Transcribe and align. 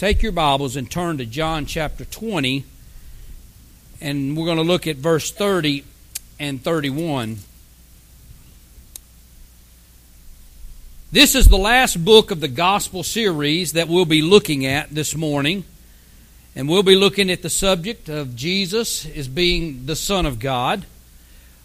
take 0.00 0.22
your 0.22 0.32
Bibles 0.32 0.76
and 0.76 0.90
turn 0.90 1.18
to 1.18 1.26
John 1.26 1.66
chapter 1.66 2.06
20, 2.06 2.64
and 4.00 4.34
we're 4.34 4.46
going 4.46 4.56
to 4.56 4.62
look 4.62 4.86
at 4.86 4.96
verse 4.96 5.30
30 5.30 5.84
and 6.38 6.64
31. 6.64 7.36
This 11.12 11.34
is 11.34 11.48
the 11.48 11.58
last 11.58 12.02
book 12.02 12.30
of 12.30 12.40
the 12.40 12.48
gospel 12.48 13.02
series 13.02 13.74
that 13.74 13.88
we'll 13.88 14.06
be 14.06 14.22
looking 14.22 14.64
at 14.64 14.88
this 14.88 15.14
morning. 15.14 15.64
And 16.56 16.66
we'll 16.66 16.82
be 16.82 16.96
looking 16.96 17.30
at 17.30 17.42
the 17.42 17.50
subject 17.50 18.08
of 18.08 18.34
Jesus 18.34 19.04
as 19.04 19.28
being 19.28 19.84
the 19.84 19.96
Son 19.96 20.24
of 20.24 20.38
God. 20.38 20.86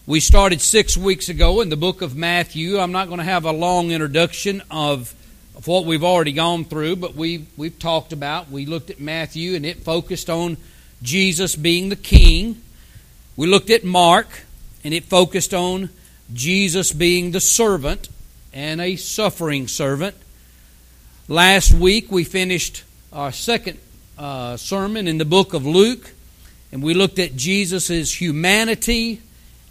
We 0.05 0.19
started 0.19 0.59
six 0.59 0.97
weeks 0.97 1.29
ago 1.29 1.61
in 1.61 1.69
the 1.69 1.77
book 1.77 2.01
of 2.01 2.17
Matthew. 2.17 2.79
I'm 2.79 2.91
not 2.91 3.07
going 3.07 3.19
to 3.19 3.23
have 3.23 3.45
a 3.45 3.53
long 3.53 3.91
introduction 3.91 4.61
of, 4.69 5.15
of 5.55 5.67
what 5.67 5.85
we've 5.85 6.03
already 6.03 6.33
gone 6.33 6.65
through, 6.65 6.97
but 6.97 7.15
we've, 7.15 7.47
we've 7.57 7.79
talked 7.79 8.13
about. 8.13 8.51
We 8.51 8.65
looked 8.65 8.89
at 8.89 8.99
Matthew 8.99 9.55
and 9.55 9.65
it 9.65 9.79
focused 9.79 10.29
on 10.29 10.57
Jesus 11.01 11.55
being 11.55 11.89
the 11.89 11.95
king. 11.95 12.61
We 13.35 13.47
looked 13.47 13.69
at 13.69 13.83
Mark 13.83 14.27
and 14.83 14.93
it 14.93 15.05
focused 15.05 15.53
on 15.53 15.89
Jesus 16.33 16.91
being 16.91 17.31
the 17.31 17.39
servant 17.39 18.09
and 18.53 18.81
a 18.81 18.95
suffering 18.95 19.67
servant. 19.67 20.15
Last 21.27 21.71
week 21.71 22.11
we 22.11 22.23
finished 22.23 22.83
our 23.11 23.31
second 23.31 23.79
uh, 24.17 24.57
sermon 24.57 25.07
in 25.07 25.17
the 25.17 25.25
book 25.25 25.53
of 25.53 25.65
Luke, 25.65 26.11
and 26.71 26.83
we 26.83 26.93
looked 26.93 27.19
at 27.19 27.35
Jesus' 27.35 28.21
humanity, 28.21 29.21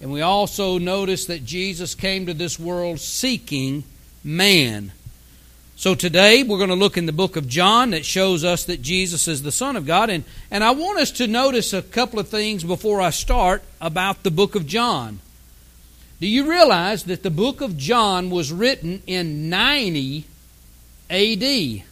and 0.00 0.12
we 0.12 0.20
also 0.20 0.78
noticed 0.78 1.28
that 1.28 1.44
Jesus 1.44 1.94
came 1.94 2.26
to 2.26 2.34
this 2.34 2.58
world 2.58 3.00
seeking 3.00 3.84
man. 4.22 4.92
So 5.76 5.96
today 5.96 6.44
we're 6.44 6.58
going 6.58 6.70
to 6.70 6.76
look 6.76 6.96
in 6.96 7.06
the 7.06 7.12
book 7.12 7.34
of 7.34 7.48
John 7.48 7.90
that 7.90 8.06
shows 8.06 8.44
us 8.44 8.64
that 8.64 8.80
Jesus 8.80 9.26
is 9.26 9.42
the 9.42 9.50
Son 9.50 9.76
of 9.76 9.86
God. 9.86 10.08
And, 10.08 10.22
and 10.50 10.62
I 10.62 10.70
want 10.70 11.00
us 11.00 11.10
to 11.12 11.26
notice 11.26 11.72
a 11.72 11.82
couple 11.82 12.20
of 12.20 12.28
things 12.28 12.62
before 12.62 13.00
I 13.00 13.10
start 13.10 13.62
about 13.80 14.22
the 14.22 14.30
book 14.30 14.54
of 14.54 14.66
John. 14.66 15.18
Do 16.20 16.28
you 16.28 16.48
realize 16.48 17.04
that 17.04 17.24
the 17.24 17.30
book 17.30 17.60
of 17.60 17.76
John 17.76 18.30
was 18.30 18.52
written 18.52 19.02
in 19.06 19.50
90 19.50 20.24
AD? 21.10 21.82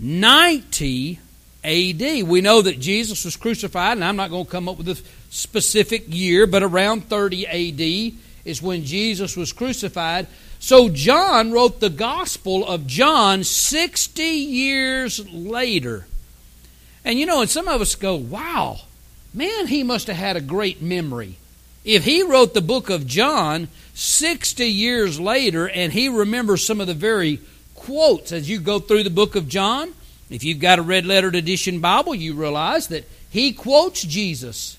90 0.00 1.18
AD. 1.62 2.22
We 2.24 2.40
know 2.40 2.62
that 2.62 2.80
Jesus 2.80 3.24
was 3.24 3.36
crucified, 3.36 3.92
and 3.92 4.04
I'm 4.04 4.16
not 4.16 4.30
going 4.30 4.44
to 4.44 4.50
come 4.50 4.68
up 4.68 4.76
with 4.76 4.88
a 4.88 5.00
specific 5.30 6.04
year, 6.08 6.48
but 6.48 6.64
around 6.64 7.08
30 7.08 7.46
AD 7.46 8.14
is 8.44 8.60
when 8.60 8.84
Jesus 8.84 9.36
was 9.36 9.52
crucified. 9.52 10.26
So 10.64 10.88
John 10.88 11.52
wrote 11.52 11.80
the 11.80 11.90
Gospel 11.90 12.66
of 12.66 12.86
John 12.86 13.44
60 13.44 14.22
years 14.22 15.28
later. 15.30 16.06
And 17.04 17.18
you 17.18 17.26
know, 17.26 17.42
and 17.42 17.50
some 17.50 17.68
of 17.68 17.82
us 17.82 17.94
go, 17.94 18.14
wow, 18.14 18.78
man, 19.34 19.66
he 19.66 19.82
must 19.82 20.06
have 20.06 20.16
had 20.16 20.38
a 20.38 20.40
great 20.40 20.80
memory. 20.80 21.36
If 21.84 22.04
he 22.04 22.22
wrote 22.22 22.54
the 22.54 22.62
book 22.62 22.88
of 22.88 23.06
John 23.06 23.68
60 23.92 24.64
years 24.64 25.20
later 25.20 25.68
and 25.68 25.92
he 25.92 26.08
remembers 26.08 26.66
some 26.66 26.80
of 26.80 26.86
the 26.86 26.94
very 26.94 27.40
quotes 27.74 28.32
as 28.32 28.48
you 28.48 28.58
go 28.58 28.78
through 28.78 29.02
the 29.02 29.10
book 29.10 29.36
of 29.36 29.50
John, 29.50 29.92
if 30.30 30.44
you've 30.44 30.60
got 30.60 30.78
a 30.78 30.82
red 30.82 31.04
lettered 31.04 31.34
edition 31.34 31.80
Bible, 31.80 32.14
you 32.14 32.32
realize 32.32 32.88
that 32.88 33.06
he 33.28 33.52
quotes 33.52 34.00
Jesus. 34.00 34.78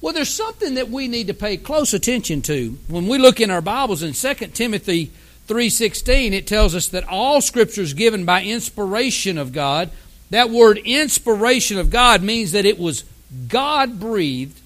Well, 0.00 0.12
there's 0.12 0.32
something 0.32 0.74
that 0.74 0.90
we 0.90 1.08
need 1.08 1.26
to 1.26 1.34
pay 1.34 1.56
close 1.56 1.92
attention 1.92 2.40
to. 2.42 2.78
When 2.86 3.08
we 3.08 3.18
look 3.18 3.40
in 3.40 3.50
our 3.50 3.60
Bibles 3.60 4.02
in 4.02 4.12
2 4.12 4.54
Timothy 4.54 5.10
3:16, 5.48 6.32
it 6.32 6.46
tells 6.46 6.76
us 6.76 6.86
that 6.88 7.08
all 7.08 7.40
scripture 7.40 7.82
is 7.82 7.94
given 7.94 8.24
by 8.24 8.44
inspiration 8.44 9.38
of 9.38 9.52
God. 9.52 9.90
That 10.30 10.50
word 10.50 10.78
inspiration 10.84 11.78
of 11.78 11.90
God 11.90 12.22
means 12.22 12.52
that 12.52 12.64
it 12.64 12.78
was 12.78 13.02
God 13.48 13.98
breathed 13.98 14.60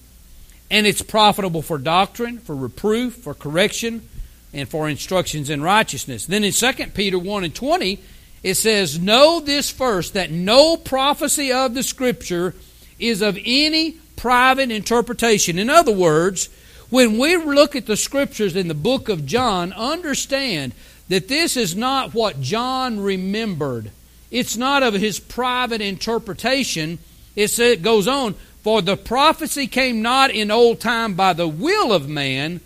and 0.69 0.85
it's 0.85 1.01
profitable 1.01 1.63
for 1.63 1.79
doctrine, 1.79 2.37
for 2.37 2.55
reproof, 2.55 3.15
for 3.15 3.33
correction, 3.33 4.07
and 4.53 4.69
for 4.69 4.87
instructions 4.87 5.49
in 5.49 5.63
righteousness. 5.63 6.27
Then 6.27 6.43
in 6.43 6.51
2 6.51 6.93
Peter 6.93 7.17
1 7.17 7.43
and 7.43 7.55
20, 7.55 7.99
it 8.43 8.55
says, 8.55 8.99
Know 8.99 9.39
this 9.39 9.71
first, 9.71 10.13
that 10.13 10.31
no 10.31 10.77
prophecy 10.77 11.51
of 11.51 11.73
the 11.73 11.83
Scripture 11.83 12.53
is 12.99 13.21
of 13.21 13.37
any 13.43 13.97
private 14.15 14.71
interpretation. 14.71 15.59
In 15.59 15.69
other 15.69 15.91
words, 15.91 16.49
when 16.89 17.17
we 17.17 17.35
look 17.37 17.75
at 17.75 17.85
the 17.85 17.97
Scriptures 17.97 18.55
in 18.55 18.67
the 18.67 18.73
book 18.73 19.09
of 19.09 19.25
John, 19.25 19.73
understand 19.73 20.73
that 21.09 21.27
this 21.27 21.57
is 21.57 21.75
not 21.75 22.13
what 22.13 22.41
John 22.41 22.99
remembered. 22.99 23.91
It's 24.31 24.55
not 24.55 24.83
of 24.83 24.93
his 24.93 25.19
private 25.19 25.81
interpretation. 25.81 26.99
It 27.35 27.81
goes 27.81 28.07
on, 28.07 28.35
for 28.63 28.81
the 28.81 28.95
prophecy 28.95 29.67
came 29.67 30.01
not 30.01 30.31
in 30.31 30.51
old 30.51 30.79
time 30.79 31.15
by 31.15 31.33
the 31.33 31.47
will 31.47 31.91
of 31.91 32.07
man, 32.07 32.61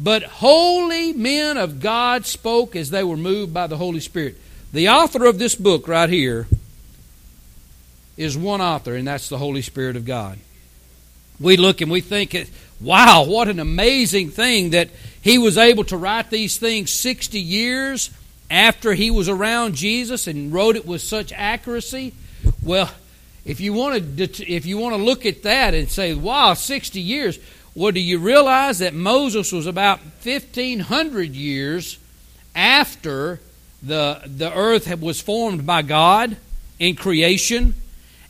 but 0.00 0.22
holy 0.22 1.12
men 1.12 1.56
of 1.56 1.80
God 1.80 2.26
spoke 2.26 2.74
as 2.74 2.90
they 2.90 3.04
were 3.04 3.16
moved 3.16 3.54
by 3.54 3.66
the 3.66 3.76
Holy 3.76 4.00
Spirit. 4.00 4.36
The 4.72 4.88
author 4.88 5.24
of 5.24 5.38
this 5.38 5.54
book 5.54 5.88
right 5.88 6.10
here 6.10 6.46
is 8.16 8.36
one 8.36 8.60
author, 8.60 8.94
and 8.94 9.06
that's 9.06 9.28
the 9.28 9.38
Holy 9.38 9.62
Spirit 9.62 9.96
of 9.96 10.04
God. 10.04 10.38
We 11.40 11.56
look 11.56 11.80
and 11.80 11.90
we 11.90 12.00
think, 12.00 12.36
wow, 12.80 13.24
what 13.24 13.48
an 13.48 13.60
amazing 13.60 14.30
thing 14.30 14.70
that 14.70 14.90
he 15.20 15.38
was 15.38 15.58
able 15.58 15.84
to 15.84 15.96
write 15.96 16.30
these 16.30 16.58
things 16.58 16.92
60 16.92 17.40
years 17.40 18.10
after 18.50 18.94
he 18.94 19.10
was 19.10 19.28
around 19.28 19.74
Jesus 19.74 20.26
and 20.26 20.52
wrote 20.52 20.76
it 20.76 20.86
with 20.86 21.02
such 21.02 21.32
accuracy. 21.32 22.14
Well, 22.62 22.90
if 23.44 23.60
you 23.60 23.72
want 23.72 24.16
to, 24.16 24.50
if 24.50 24.66
you 24.66 24.78
want 24.78 24.96
to 24.96 25.02
look 25.02 25.26
at 25.26 25.42
that 25.42 25.74
and 25.74 25.90
say, 25.90 26.14
"Wow, 26.14 26.54
60 26.54 27.00
years," 27.00 27.38
well, 27.74 27.92
do 27.92 28.00
you 28.00 28.18
realize 28.18 28.78
that 28.80 28.94
Moses 28.94 29.52
was 29.52 29.66
about 29.66 30.00
1,500 30.22 31.34
years 31.34 31.98
after 32.54 33.40
the 33.82 34.20
the 34.26 34.52
earth 34.54 34.94
was 35.00 35.20
formed 35.20 35.64
by 35.66 35.82
God 35.82 36.36
in 36.78 36.94
creation, 36.94 37.74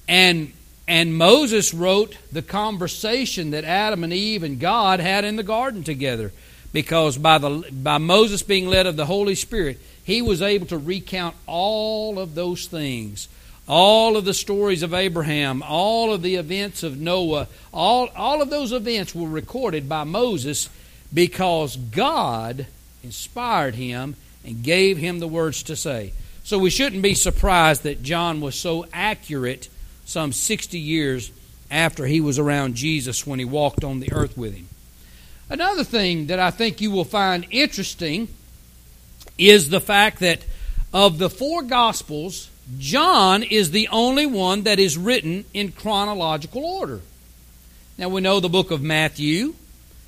and 0.06 0.52
and 0.88 1.16
Moses 1.16 1.72
wrote 1.72 2.16
the 2.32 2.42
conversation 2.42 3.50
that 3.52 3.62
Adam 3.62 4.02
and 4.02 4.12
Eve 4.12 4.42
and 4.42 4.58
God 4.58 4.98
had 4.98 5.24
in 5.24 5.36
the 5.36 5.44
garden 5.44 5.84
together, 5.84 6.32
because 6.72 7.16
by 7.16 7.38
the 7.38 7.70
by 7.70 7.98
Moses 7.98 8.42
being 8.42 8.66
led 8.66 8.86
of 8.86 8.96
the 8.96 9.06
Holy 9.06 9.36
Spirit, 9.36 9.78
he 10.02 10.20
was 10.20 10.42
able 10.42 10.66
to 10.66 10.78
recount 10.78 11.36
all 11.46 12.18
of 12.18 12.34
those 12.34 12.66
things 12.66 13.28
all 13.68 14.16
of 14.16 14.24
the 14.24 14.34
stories 14.34 14.82
of 14.82 14.94
Abraham, 14.94 15.62
all 15.62 16.14
of 16.14 16.22
the 16.22 16.36
events 16.36 16.82
of 16.82 16.98
Noah, 16.98 17.48
all, 17.72 18.08
all 18.16 18.40
of 18.40 18.48
those 18.48 18.72
events 18.72 19.14
were 19.14 19.28
recorded 19.28 19.88
by 19.88 20.04
Moses 20.04 20.70
because 21.12 21.76
God 21.76 22.66
inspired 23.04 23.74
him 23.74 24.16
and 24.44 24.62
gave 24.62 24.96
him 24.96 25.18
the 25.18 25.28
words 25.28 25.62
to 25.64 25.76
say. 25.76 26.14
So 26.44 26.58
we 26.58 26.70
shouldn't 26.70 27.02
be 27.02 27.14
surprised 27.14 27.82
that 27.82 28.02
John 28.02 28.40
was 28.40 28.54
so 28.54 28.86
accurate 28.90 29.68
some 30.08 30.32
60 30.32 30.78
years 30.78 31.30
after 31.70 32.06
he 32.06 32.18
was 32.18 32.38
around 32.38 32.76
Jesus 32.76 33.26
when 33.26 33.38
he 33.38 33.44
walked 33.44 33.84
on 33.84 34.00
the 34.00 34.10
earth 34.10 34.38
with 34.38 34.54
him. 34.54 34.66
Another 35.50 35.84
thing 35.84 36.28
that 36.28 36.38
I 36.38 36.50
think 36.50 36.80
you 36.80 36.90
will 36.90 37.04
find 37.04 37.46
interesting 37.50 38.28
is 39.36 39.68
the 39.68 39.82
fact 39.82 40.20
that 40.20 40.40
of 40.94 41.18
the 41.18 41.28
four 41.28 41.62
Gospels, 41.62 42.48
John 42.78 43.42
is 43.42 43.70
the 43.70 43.88
only 43.88 44.24
one 44.24 44.62
that 44.62 44.78
is 44.78 44.96
written 44.96 45.44
in 45.52 45.72
chronological 45.72 46.64
order. 46.64 47.02
Now 47.98 48.08
we 48.08 48.22
know 48.22 48.40
the 48.40 48.48
book 48.48 48.70
of 48.70 48.80
Matthew 48.80 49.56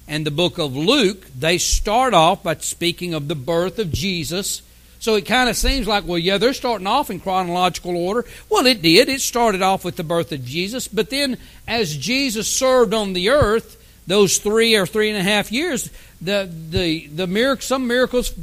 and 0.08 0.26
the 0.26 0.30
book 0.30 0.56
of 0.56 0.74
Luke, 0.74 1.26
they 1.38 1.58
start 1.58 2.14
off 2.14 2.42
by 2.42 2.54
speaking 2.56 3.12
of 3.12 3.28
the 3.28 3.34
birth 3.34 3.78
of 3.78 3.92
Jesus. 3.92 4.62
So 5.00 5.14
it 5.14 5.24
kind 5.24 5.48
of 5.48 5.56
seems 5.56 5.88
like, 5.88 6.06
well, 6.06 6.18
yeah, 6.18 6.36
they're 6.36 6.52
starting 6.52 6.86
off 6.86 7.10
in 7.10 7.20
chronological 7.20 7.96
order. 7.96 8.26
Well, 8.50 8.66
it 8.66 8.82
did. 8.82 9.08
It 9.08 9.22
started 9.22 9.62
off 9.62 9.82
with 9.82 9.96
the 9.96 10.04
birth 10.04 10.30
of 10.30 10.44
Jesus. 10.44 10.86
But 10.86 11.08
then 11.08 11.38
as 11.66 11.96
Jesus 11.96 12.46
served 12.46 12.92
on 12.92 13.14
the 13.14 13.30
earth, 13.30 13.78
those 14.06 14.38
three 14.38 14.76
or 14.76 14.86
three 14.86 15.08
and 15.08 15.18
a 15.18 15.22
half 15.22 15.50
years, 15.50 15.90
the, 16.20 16.50
the, 16.70 17.06
the 17.06 17.26
miracle, 17.26 17.62
some 17.62 17.86
miracles, 17.86 18.34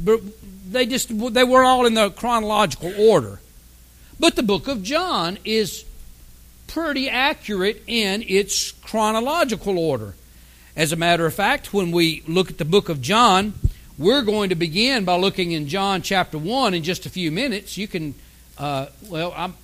they 0.68 0.84
just, 0.84 1.16
they 1.32 1.44
were 1.44 1.62
all 1.62 1.86
in 1.86 1.94
the 1.94 2.10
chronological 2.10 2.92
order. 2.98 3.40
But 4.18 4.34
the 4.34 4.42
book 4.42 4.66
of 4.66 4.82
John 4.82 5.38
is 5.44 5.84
pretty 6.66 7.08
accurate 7.08 7.84
in 7.86 8.24
its 8.26 8.72
chronological 8.72 9.78
order. 9.78 10.14
As 10.74 10.90
a 10.90 10.96
matter 10.96 11.24
of 11.24 11.34
fact, 11.34 11.72
when 11.72 11.92
we 11.92 12.22
look 12.26 12.50
at 12.50 12.58
the 12.58 12.64
book 12.64 12.88
of 12.88 13.00
John, 13.00 13.54
we're 13.98 14.22
going 14.22 14.50
to 14.50 14.54
begin 14.54 15.04
by 15.04 15.16
looking 15.16 15.52
in 15.52 15.66
John 15.66 16.02
chapter 16.02 16.38
1 16.38 16.72
in 16.72 16.84
just 16.84 17.04
a 17.04 17.10
few 17.10 17.32
minutes. 17.32 17.76
You 17.76 17.88
can, 17.88 18.14
uh, 18.56 18.86
well, 19.08 19.34
I'm, 19.36 19.54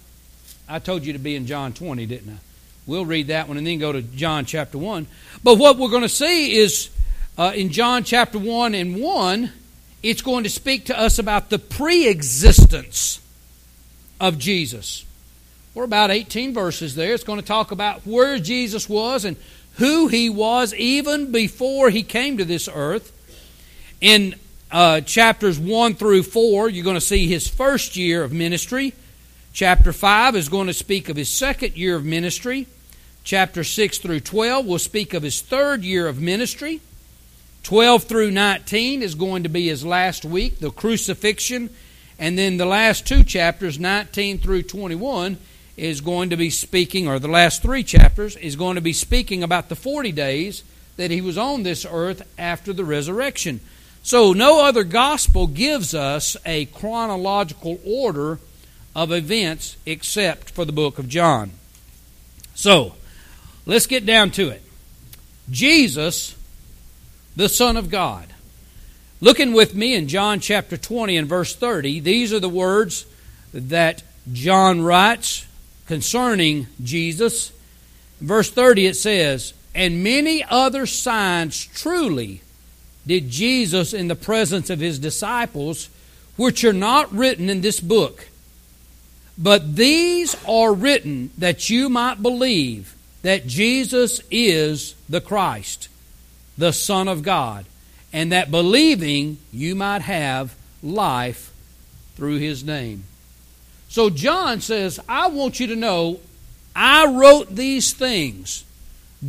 I 0.68 0.80
told 0.80 1.04
you 1.04 1.12
to 1.12 1.20
be 1.20 1.36
in 1.36 1.46
John 1.46 1.72
20, 1.72 2.04
didn't 2.06 2.34
I? 2.34 2.38
We'll 2.86 3.06
read 3.06 3.28
that 3.28 3.46
one 3.46 3.56
and 3.56 3.66
then 3.66 3.78
go 3.78 3.92
to 3.92 4.02
John 4.02 4.44
chapter 4.44 4.76
1. 4.76 5.06
But 5.44 5.58
what 5.58 5.78
we're 5.78 5.88
going 5.88 6.02
to 6.02 6.08
see 6.08 6.56
is 6.56 6.90
uh, 7.38 7.52
in 7.54 7.70
John 7.70 8.02
chapter 8.02 8.38
1 8.38 8.74
and 8.74 9.00
1, 9.00 9.52
it's 10.02 10.20
going 10.20 10.44
to 10.44 10.50
speak 10.50 10.86
to 10.86 10.98
us 10.98 11.18
about 11.18 11.48
the 11.48 11.58
pre 11.58 12.08
existence 12.08 13.20
of 14.20 14.38
Jesus. 14.38 15.06
We're 15.74 15.84
about 15.84 16.10
18 16.10 16.52
verses 16.52 16.94
there. 16.94 17.14
It's 17.14 17.24
going 17.24 17.40
to 17.40 17.46
talk 17.46 17.70
about 17.70 18.06
where 18.06 18.38
Jesus 18.38 18.88
was 18.88 19.24
and 19.24 19.36
who 19.76 20.08
he 20.08 20.28
was 20.28 20.74
even 20.74 21.32
before 21.32 21.90
he 21.90 22.02
came 22.02 22.38
to 22.38 22.44
this 22.44 22.68
earth. 22.72 23.12
In 24.04 24.34
uh, 24.70 25.00
chapters 25.00 25.58
1 25.58 25.94
through 25.94 26.24
4, 26.24 26.68
you're 26.68 26.84
going 26.84 26.92
to 26.92 27.00
see 27.00 27.26
his 27.26 27.48
first 27.48 27.96
year 27.96 28.22
of 28.22 28.32
ministry. 28.32 28.92
Chapter 29.54 29.94
5 29.94 30.36
is 30.36 30.50
going 30.50 30.66
to 30.66 30.74
speak 30.74 31.08
of 31.08 31.16
his 31.16 31.30
second 31.30 31.74
year 31.74 31.96
of 31.96 32.04
ministry. 32.04 32.66
Chapter 33.22 33.64
6 33.64 33.96
through 33.96 34.20
12 34.20 34.66
will 34.66 34.78
speak 34.78 35.14
of 35.14 35.22
his 35.22 35.40
third 35.40 35.84
year 35.84 36.06
of 36.06 36.20
ministry. 36.20 36.82
12 37.62 38.04
through 38.04 38.30
19 38.30 39.02
is 39.02 39.14
going 39.14 39.42
to 39.42 39.48
be 39.48 39.68
his 39.68 39.86
last 39.86 40.26
week, 40.26 40.58
the 40.58 40.70
crucifixion. 40.70 41.70
And 42.18 42.36
then 42.36 42.58
the 42.58 42.66
last 42.66 43.06
two 43.06 43.24
chapters, 43.24 43.78
19 43.78 44.36
through 44.36 44.64
21, 44.64 45.38
is 45.78 46.02
going 46.02 46.28
to 46.28 46.36
be 46.36 46.50
speaking, 46.50 47.08
or 47.08 47.18
the 47.18 47.26
last 47.28 47.62
three 47.62 47.82
chapters, 47.82 48.36
is 48.36 48.54
going 48.54 48.74
to 48.74 48.82
be 48.82 48.92
speaking 48.92 49.42
about 49.42 49.70
the 49.70 49.76
40 49.76 50.12
days 50.12 50.62
that 50.98 51.10
he 51.10 51.22
was 51.22 51.38
on 51.38 51.62
this 51.62 51.86
earth 51.90 52.20
after 52.36 52.74
the 52.74 52.84
resurrection. 52.84 53.60
So, 54.04 54.34
no 54.34 54.62
other 54.62 54.84
gospel 54.84 55.46
gives 55.46 55.94
us 55.94 56.36
a 56.44 56.66
chronological 56.66 57.80
order 57.86 58.38
of 58.94 59.10
events 59.10 59.78
except 59.86 60.50
for 60.50 60.66
the 60.66 60.72
book 60.72 60.98
of 60.98 61.08
John. 61.08 61.52
So, 62.54 62.96
let's 63.64 63.86
get 63.86 64.04
down 64.04 64.30
to 64.32 64.50
it. 64.50 64.60
Jesus, 65.50 66.36
the 67.34 67.48
Son 67.48 67.78
of 67.78 67.88
God. 67.88 68.26
Looking 69.22 69.54
with 69.54 69.74
me 69.74 69.94
in 69.94 70.06
John 70.06 70.38
chapter 70.38 70.76
20 70.76 71.16
and 71.16 71.26
verse 71.26 71.56
30, 71.56 72.00
these 72.00 72.30
are 72.30 72.40
the 72.40 72.46
words 72.46 73.06
that 73.54 74.02
John 74.30 74.82
writes 74.82 75.46
concerning 75.86 76.66
Jesus. 76.82 77.52
verse 78.20 78.50
30 78.50 78.86
it 78.86 78.96
says, 78.96 79.54
And 79.74 80.04
many 80.04 80.44
other 80.44 80.84
signs 80.84 81.64
truly 81.64 82.42
did 83.06 83.30
Jesus 83.30 83.92
in 83.92 84.08
the 84.08 84.14
presence 84.14 84.70
of 84.70 84.80
his 84.80 84.98
disciples, 84.98 85.88
which 86.36 86.64
are 86.64 86.72
not 86.72 87.12
written 87.12 87.50
in 87.50 87.60
this 87.60 87.80
book. 87.80 88.28
But 89.36 89.76
these 89.76 90.36
are 90.48 90.72
written 90.72 91.30
that 91.38 91.68
you 91.68 91.88
might 91.88 92.22
believe 92.22 92.94
that 93.22 93.46
Jesus 93.46 94.20
is 94.30 94.94
the 95.08 95.20
Christ, 95.20 95.88
the 96.56 96.72
Son 96.72 97.08
of 97.08 97.22
God, 97.22 97.64
and 98.12 98.30
that 98.32 98.50
believing 98.50 99.38
you 99.52 99.74
might 99.74 100.02
have 100.02 100.54
life 100.82 101.52
through 102.16 102.38
his 102.38 102.62
name. 102.62 103.04
So 103.88 104.10
John 104.10 104.60
says, 104.60 105.00
I 105.08 105.28
want 105.28 105.58
you 105.58 105.68
to 105.68 105.76
know 105.76 106.20
I 106.76 107.06
wrote 107.06 107.54
these 107.54 107.92
things. 107.92 108.64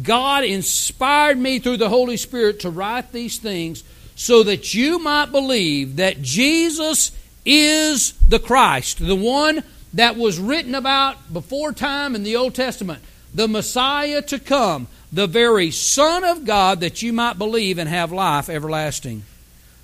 God 0.03 0.44
inspired 0.44 1.38
me 1.38 1.59
through 1.59 1.77
the 1.77 1.89
Holy 1.89 2.18
Spirit 2.18 2.62
to 2.62 2.69
write 2.69 3.12
these 3.12 3.38
things 3.38 3.83
so 4.15 4.44
that 4.44 4.74
you 4.74 5.00
might 5.00 5.31
believe 5.31 5.97
that 5.97 6.21
Jesus 6.21 7.12
is 7.45 8.13
the 8.27 8.39
Christ, 8.39 9.06
the 9.06 9.15
one 9.15 9.63
that 9.94 10.18
was 10.18 10.39
written 10.39 10.75
about 10.75 11.31
before 11.31 11.71
time 11.71 12.15
in 12.15 12.24
the 12.24 12.36
Old 12.36 12.56
Testament, 12.56 13.01
the 13.33 13.47
Messiah 13.47 14.21
to 14.24 14.39
come, 14.39 14.88
the 15.12 15.27
very 15.27 15.71
Son 15.71 16.24
of 16.24 16.45
God 16.45 16.81
that 16.81 17.01
you 17.01 17.13
might 17.13 17.38
believe 17.38 17.77
and 17.77 17.88
have 17.88 18.12
life 18.12 18.50
everlasting. 18.50 19.24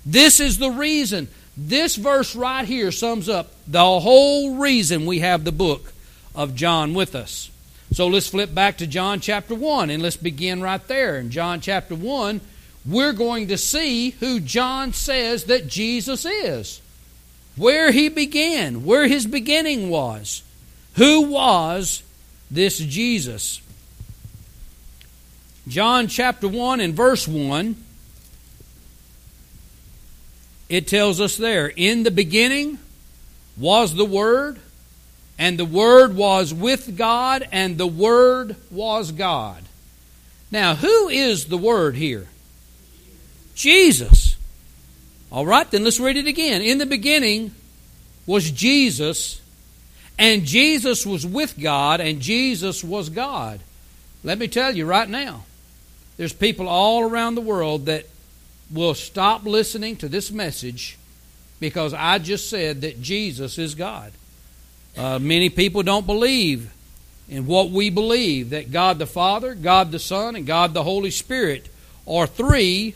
This 0.04 0.40
is 0.40 0.58
the 0.58 0.70
reason 0.70 1.28
this 1.56 1.96
verse 1.96 2.34
right 2.34 2.66
here 2.66 2.90
sums 2.90 3.28
up 3.28 3.50
the 3.66 4.00
whole 4.00 4.56
reason 4.56 5.06
we 5.06 5.18
have 5.20 5.44
the 5.44 5.52
book 5.52 5.92
of 6.34 6.54
John 6.54 6.94
with 6.94 7.14
us. 7.14 7.50
So 7.92 8.08
let's 8.08 8.28
flip 8.28 8.54
back 8.54 8.78
to 8.78 8.86
John 8.86 9.20
chapter 9.20 9.54
1 9.54 9.90
and 9.90 10.02
let's 10.02 10.16
begin 10.16 10.62
right 10.62 10.86
there. 10.88 11.18
In 11.18 11.30
John 11.30 11.60
chapter 11.60 11.94
1, 11.94 12.40
we're 12.86 13.12
going 13.12 13.48
to 13.48 13.58
see 13.58 14.10
who 14.10 14.40
John 14.40 14.92
says 14.92 15.44
that 15.44 15.68
Jesus 15.68 16.24
is, 16.24 16.80
where 17.56 17.92
he 17.92 18.08
began, 18.08 18.84
where 18.84 19.06
his 19.06 19.26
beginning 19.26 19.90
was. 19.90 20.42
Who 20.96 21.22
was 21.22 22.02
this 22.50 22.78
Jesus? 22.78 23.60
John 25.68 26.08
chapter 26.08 26.48
1 26.48 26.80
and 26.80 26.94
verse 26.94 27.28
1 27.28 27.76
it 30.72 30.88
tells 30.88 31.20
us 31.20 31.36
there, 31.36 31.66
in 31.66 32.02
the 32.02 32.10
beginning 32.10 32.78
was 33.58 33.94
the 33.94 34.06
Word, 34.06 34.58
and 35.42 35.58
the 35.58 35.64
Word 35.64 36.14
was 36.14 36.54
with 36.54 36.96
God, 36.96 37.48
and 37.50 37.76
the 37.76 37.84
Word 37.84 38.54
was 38.70 39.10
God. 39.10 39.64
Now, 40.52 40.76
who 40.76 41.08
is 41.08 41.46
the 41.46 41.58
Word 41.58 41.96
here? 41.96 42.28
Jesus. 43.56 44.36
All 45.32 45.44
right, 45.44 45.68
then 45.68 45.82
let's 45.82 45.98
read 45.98 46.16
it 46.16 46.28
again. 46.28 46.62
In 46.62 46.78
the 46.78 46.86
beginning 46.86 47.52
was 48.24 48.52
Jesus, 48.52 49.40
and 50.16 50.44
Jesus 50.44 51.04
was 51.04 51.26
with 51.26 51.58
God, 51.58 52.00
and 52.00 52.20
Jesus 52.20 52.84
was 52.84 53.08
God. 53.08 53.58
Let 54.22 54.38
me 54.38 54.46
tell 54.46 54.76
you 54.76 54.86
right 54.86 55.08
now, 55.08 55.42
there's 56.18 56.32
people 56.32 56.68
all 56.68 57.02
around 57.02 57.34
the 57.34 57.40
world 57.40 57.86
that 57.86 58.06
will 58.72 58.94
stop 58.94 59.44
listening 59.44 59.96
to 59.96 60.08
this 60.08 60.30
message 60.30 60.96
because 61.58 61.92
I 61.92 62.20
just 62.20 62.48
said 62.48 62.82
that 62.82 63.02
Jesus 63.02 63.58
is 63.58 63.74
God. 63.74 64.12
Uh, 64.96 65.18
many 65.18 65.48
people 65.48 65.82
don't 65.82 66.06
believe 66.06 66.72
in 67.28 67.46
what 67.46 67.70
we 67.70 67.88
believe 67.88 68.50
that 68.50 68.70
God 68.70 68.98
the 68.98 69.06
Father, 69.06 69.54
God 69.54 69.90
the 69.90 69.98
Son, 69.98 70.36
and 70.36 70.46
God 70.46 70.74
the 70.74 70.82
Holy 70.82 71.10
Spirit 71.10 71.68
are 72.06 72.26
three, 72.26 72.94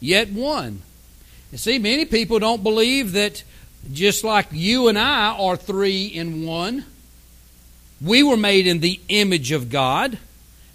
yet 0.00 0.30
one. 0.30 0.82
You 1.52 1.58
see, 1.58 1.78
many 1.78 2.04
people 2.04 2.38
don't 2.38 2.62
believe 2.62 3.12
that 3.12 3.42
just 3.92 4.24
like 4.24 4.46
you 4.52 4.88
and 4.88 4.98
I 4.98 5.36
are 5.36 5.56
three 5.56 6.06
in 6.06 6.46
one, 6.46 6.84
we 8.00 8.22
were 8.22 8.36
made 8.36 8.66
in 8.66 8.80
the 8.80 9.00
image 9.08 9.52
of 9.52 9.70
God. 9.70 10.18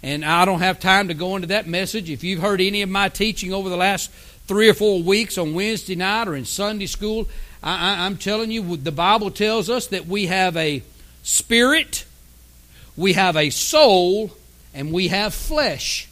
And 0.02 0.24
I 0.24 0.44
don't 0.44 0.60
have 0.60 0.80
time 0.80 1.08
to 1.08 1.14
go 1.14 1.36
into 1.36 1.48
that 1.48 1.66
message. 1.66 2.08
If 2.08 2.24
you've 2.24 2.40
heard 2.40 2.60
any 2.60 2.80
of 2.82 2.88
my 2.88 3.08
teaching 3.08 3.52
over 3.52 3.68
the 3.68 3.76
last 3.76 4.10
three 4.46 4.68
or 4.68 4.74
four 4.74 5.02
weeks 5.02 5.36
on 5.36 5.52
Wednesday 5.52 5.96
night 5.96 6.26
or 6.28 6.34
in 6.34 6.44
Sunday 6.44 6.86
school, 6.86 7.28
I, 7.62 8.06
am 8.06 8.16
telling 8.16 8.50
you, 8.50 8.76
the 8.76 8.92
Bible 8.92 9.30
tells 9.30 9.68
us 9.68 9.88
that 9.88 10.06
we 10.06 10.26
have 10.26 10.56
a 10.56 10.82
spirit, 11.22 12.04
we 12.96 13.12
have 13.12 13.36
a 13.36 13.50
soul, 13.50 14.30
and 14.72 14.92
we 14.92 15.08
have 15.08 15.34
flesh. 15.34 16.08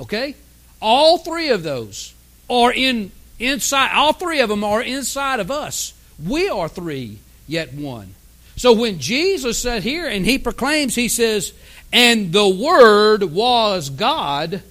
Okay? 0.00 0.34
All 0.80 1.18
three 1.18 1.50
of 1.50 1.62
those 1.62 2.14
are 2.48 2.72
in 2.72 3.12
inside 3.38 3.94
all 3.94 4.12
three 4.12 4.40
of 4.40 4.48
them 4.48 4.64
are 4.64 4.82
inside 4.82 5.40
of 5.40 5.50
us. 5.50 5.92
We 6.24 6.48
are 6.48 6.68
three, 6.68 7.18
yet 7.46 7.74
one. 7.74 8.14
So 8.56 8.72
when 8.72 8.98
Jesus 8.98 9.60
said 9.60 9.82
here 9.82 10.08
and 10.08 10.26
he 10.26 10.38
proclaims, 10.38 10.94
he 10.94 11.08
says, 11.08 11.52
and 11.92 12.32
the 12.32 12.48
Word 12.48 13.22
was 13.22 13.90
God, 13.90 14.62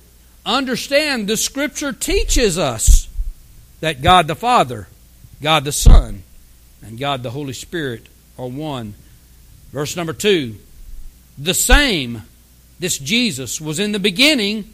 understand 0.46 1.28
the 1.28 1.38
Scripture 1.38 1.94
teaches 1.94 2.58
us 2.58 3.08
that 3.80 4.02
God 4.02 4.28
the 4.28 4.36
Father, 4.36 4.88
God 5.42 5.64
the 5.64 5.72
Son, 5.72 6.24
and 6.82 7.00
God 7.00 7.24
the 7.24 7.32
Holy 7.32 7.54
Spirit 7.54 8.08
are 8.38 8.48
one. 8.48 8.94
Verse 9.72 9.96
number 9.96 10.14
two 10.14 10.58
the 11.38 11.54
same, 11.54 12.24
this 12.80 12.98
Jesus, 12.98 13.62
was 13.62 13.80
in 13.80 13.92
the 13.92 14.00
beginning 14.00 14.74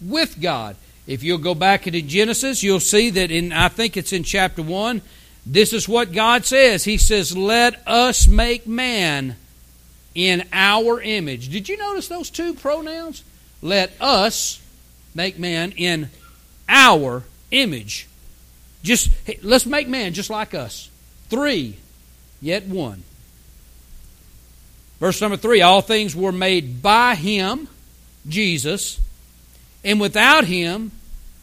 with 0.00 0.40
God. 0.40 0.76
If 1.06 1.22
you'll 1.22 1.38
go 1.38 1.54
back 1.54 1.86
into 1.86 2.02
Genesis, 2.02 2.62
you'll 2.62 2.80
see 2.80 3.10
that 3.10 3.30
in, 3.30 3.52
I 3.52 3.68
think 3.68 3.96
it's 3.96 4.12
in 4.12 4.24
chapter 4.24 4.62
1, 4.62 5.00
this 5.46 5.72
is 5.72 5.88
what 5.88 6.12
God 6.12 6.44
says. 6.44 6.82
He 6.82 6.98
says, 6.98 7.36
Let 7.36 7.80
us 7.86 8.26
make 8.26 8.66
man 8.66 9.36
in 10.14 10.42
our 10.52 11.00
image. 11.00 11.50
Did 11.50 11.68
you 11.68 11.76
notice 11.76 12.08
those 12.08 12.30
two 12.30 12.54
pronouns? 12.54 13.22
Let 13.62 13.92
us 14.00 14.60
make 15.14 15.38
man 15.38 15.72
in 15.76 16.10
our 16.68 17.22
image. 17.52 18.08
Just 18.86 19.10
hey, 19.24 19.40
let's 19.42 19.66
make 19.66 19.88
man 19.88 20.12
just 20.12 20.30
like 20.30 20.54
us. 20.54 20.88
Three, 21.28 21.76
yet 22.40 22.66
one. 22.66 23.02
Verse 25.00 25.20
number 25.20 25.36
three 25.36 25.60
all 25.60 25.82
things 25.82 26.14
were 26.14 26.30
made 26.30 26.82
by 26.82 27.16
him, 27.16 27.68
Jesus, 28.28 29.00
and 29.84 30.00
without 30.00 30.44
him, 30.44 30.92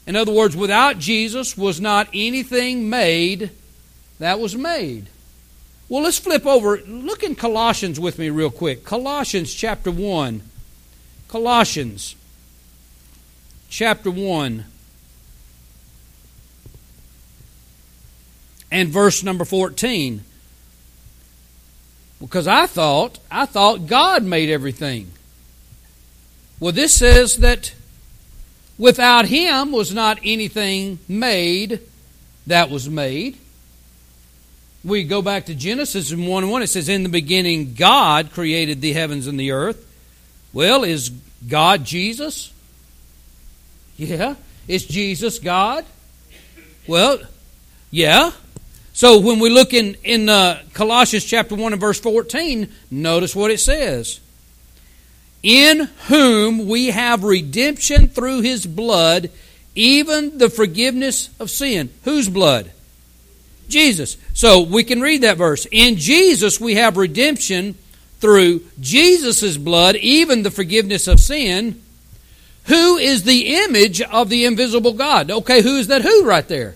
in 0.07 0.15
other 0.15 0.31
words, 0.31 0.55
without 0.55 0.99
Jesus, 0.99 1.57
was 1.57 1.81
not 1.81 2.07
anything 2.13 2.89
made 2.89 3.51
that 4.19 4.39
was 4.39 4.55
made. 4.55 5.07
Well, 5.89 6.03
let's 6.03 6.19
flip 6.19 6.45
over. 6.45 6.79
Look 6.87 7.23
in 7.23 7.35
Colossians 7.35 7.99
with 7.99 8.17
me, 8.17 8.29
real 8.29 8.51
quick. 8.51 8.85
Colossians 8.85 9.53
chapter 9.53 9.91
1. 9.91 10.41
Colossians 11.27 12.15
chapter 13.69 14.09
1 14.09 14.65
and 18.73 18.89
verse 18.89 19.23
number 19.23 19.45
14. 19.45 20.23
Because 22.19 22.47
I 22.47 22.65
thought, 22.65 23.19
I 23.29 23.45
thought 23.45 23.85
God 23.85 24.23
made 24.23 24.49
everything. 24.49 25.11
Well, 26.59 26.71
this 26.71 26.95
says 26.95 27.37
that 27.37 27.73
without 28.79 29.27
him 29.27 29.71
was 29.71 29.93
not 29.93 30.17
anything 30.23 30.97
made 31.07 31.81
that 32.47 32.71
was 32.71 32.89
made. 32.89 33.37
We 34.83 35.03
go 35.03 35.21
back 35.21 35.45
to 35.45 35.55
Genesis 35.55 36.11
in 36.11 36.25
1 36.25 36.49
1. 36.49 36.63
It 36.63 36.67
says, 36.67 36.89
In 36.89 37.03
the 37.03 37.09
beginning, 37.09 37.75
God 37.75 38.31
created 38.31 38.81
the 38.81 38.93
heavens 38.93 39.27
and 39.27 39.39
the 39.39 39.51
earth. 39.51 39.87
Well, 40.51 40.83
is 40.83 41.09
God 41.47 41.85
Jesus? 41.85 42.51
Yeah. 43.97 44.35
Is 44.67 44.85
Jesus 44.85 45.37
God? 45.37 45.85
Well, 46.87 47.19
yeah. 47.91 48.31
So 48.93 49.19
when 49.19 49.39
we 49.39 49.49
look 49.49 49.73
in, 49.73 49.95
in 50.03 50.29
uh, 50.29 50.61
Colossians 50.73 51.25
chapter 51.25 51.55
1 51.55 51.73
and 51.73 51.81
verse 51.81 51.99
14, 51.99 52.71
notice 52.91 53.35
what 53.35 53.49
it 53.49 53.59
says. 53.59 54.19
In 55.41 55.89
whom 56.07 56.67
we 56.67 56.87
have 56.87 57.23
redemption 57.23 58.07
through 58.07 58.41
his 58.41 58.65
blood, 58.67 59.31
even 59.75 60.37
the 60.37 60.49
forgiveness 60.49 61.29
of 61.39 61.49
sin. 61.49 61.89
Whose 62.03 62.29
blood? 62.29 62.71
Jesus. 63.67 64.15
So 64.33 64.61
we 64.61 64.83
can 64.83 65.01
read 65.01 65.21
that 65.21 65.37
verse. 65.37 65.65
In 65.71 65.97
Jesus 65.97 66.61
we 66.61 66.75
have 66.75 66.95
redemption 66.95 67.75
through 68.19 68.61
Jesus' 68.79 69.57
blood, 69.57 69.95
even 69.95 70.43
the 70.43 70.51
forgiveness 70.51 71.07
of 71.07 71.19
sin. 71.19 71.81
Who 72.65 72.97
is 72.97 73.23
the 73.23 73.55
image 73.63 74.01
of 74.01 74.29
the 74.29 74.45
invisible 74.45 74.93
God? 74.93 75.31
Okay, 75.31 75.61
who 75.61 75.77
is 75.77 75.87
that 75.87 76.03
who 76.03 76.23
right 76.25 76.47
there? 76.47 76.75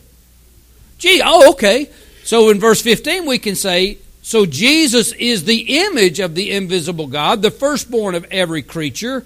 Gee, 0.97 1.21
oh, 1.24 1.51
okay. 1.51 1.89
So 2.27 2.50
in 2.50 2.60
verse 2.60 2.81
15 2.81 3.25
we 3.25 3.39
can 3.39 3.55
say, 3.55 4.00
so 4.22 4.46
Jesus 4.46 5.13
is 5.13 5.46
the 5.46 5.86
image 5.86 6.19
of 6.19 6.36
the 6.36 6.51
invisible 6.51 7.07
God, 7.07 7.41
the 7.41 7.50
firstborn 7.50 8.15
of 8.15 8.25
every 8.29 8.62
creature. 8.62 9.25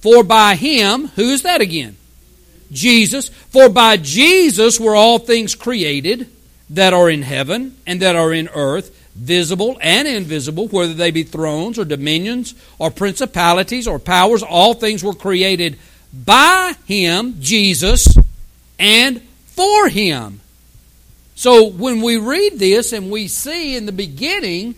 For 0.00 0.24
by 0.24 0.54
him, 0.54 1.08
who 1.08 1.28
is 1.28 1.42
that 1.42 1.60
again? 1.60 1.98
Jesus. 2.72 3.28
For 3.28 3.68
by 3.68 3.98
Jesus 3.98 4.80
were 4.80 4.96
all 4.96 5.18
things 5.18 5.54
created 5.54 6.30
that 6.70 6.94
are 6.94 7.10
in 7.10 7.20
heaven 7.20 7.76
and 7.86 8.00
that 8.00 8.16
are 8.16 8.32
in 8.32 8.48
earth, 8.54 8.88
visible 9.14 9.76
and 9.82 10.08
invisible, 10.08 10.66
whether 10.68 10.94
they 10.94 11.10
be 11.10 11.24
thrones 11.24 11.78
or 11.78 11.84
dominions 11.84 12.54
or 12.78 12.90
principalities 12.90 13.86
or 13.86 13.98
powers, 13.98 14.42
all 14.42 14.72
things 14.72 15.04
were 15.04 15.12
created 15.12 15.78
by 16.14 16.74
him, 16.86 17.36
Jesus, 17.38 18.16
and 18.78 19.20
for 19.48 19.90
him. 19.90 20.40
So 21.38 21.68
when 21.68 22.02
we 22.02 22.16
read 22.16 22.58
this 22.58 22.92
and 22.92 23.12
we 23.12 23.28
see 23.28 23.76
in 23.76 23.86
the 23.86 23.92
beginning, 23.92 24.74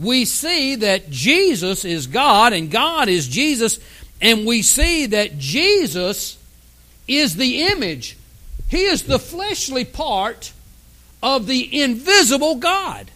we 0.00 0.24
see 0.24 0.74
that 0.74 1.10
Jesus 1.10 1.84
is 1.84 2.08
God 2.08 2.52
and 2.52 2.72
God 2.72 3.08
is 3.08 3.28
Jesus, 3.28 3.78
and 4.20 4.44
we 4.44 4.62
see 4.62 5.06
that 5.06 5.38
Jesus 5.38 6.38
is 7.06 7.36
the 7.36 7.68
image. 7.68 8.16
He 8.66 8.86
is 8.86 9.04
the 9.04 9.20
fleshly 9.20 9.84
part 9.84 10.52
of 11.22 11.46
the 11.46 11.80
invisible 11.80 12.56
God. 12.56 13.08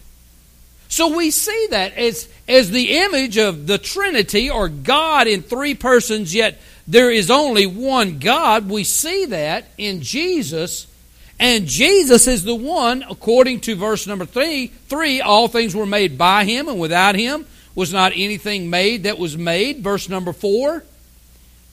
So 0.87 1.13
we 1.13 1.29
see 1.29 1.67
that 1.71 1.97
as, 1.97 2.29
as 2.47 2.71
the 2.71 2.99
image 2.99 3.37
of 3.37 3.67
the 3.67 3.79
Trinity 3.79 4.49
or 4.49 4.69
God 4.69 5.27
in 5.27 5.41
three 5.41 5.75
persons, 5.75 6.33
yet 6.33 6.57
there 6.87 7.11
is 7.11 7.29
only 7.29 7.67
one 7.67 8.19
God. 8.19 8.69
We 8.69 8.85
see 8.85 9.25
that 9.25 9.65
in 9.77 10.01
Jesus. 10.01 10.87
And 11.41 11.65
Jesus 11.65 12.27
is 12.27 12.43
the 12.43 12.53
one, 12.53 13.03
according 13.09 13.61
to 13.61 13.75
verse 13.75 14.05
number 14.05 14.25
three, 14.25 14.67
three, 14.67 15.21
all 15.21 15.47
things 15.47 15.75
were 15.75 15.87
made 15.87 16.15
by 16.15 16.45
him, 16.45 16.69
and 16.69 16.79
without 16.79 17.15
him 17.15 17.47
was 17.73 17.91
not 17.91 18.11
anything 18.13 18.69
made 18.69 19.03
that 19.03 19.17
was 19.17 19.35
made. 19.35 19.79
Verse 19.79 20.07
number 20.07 20.33
four, 20.33 20.83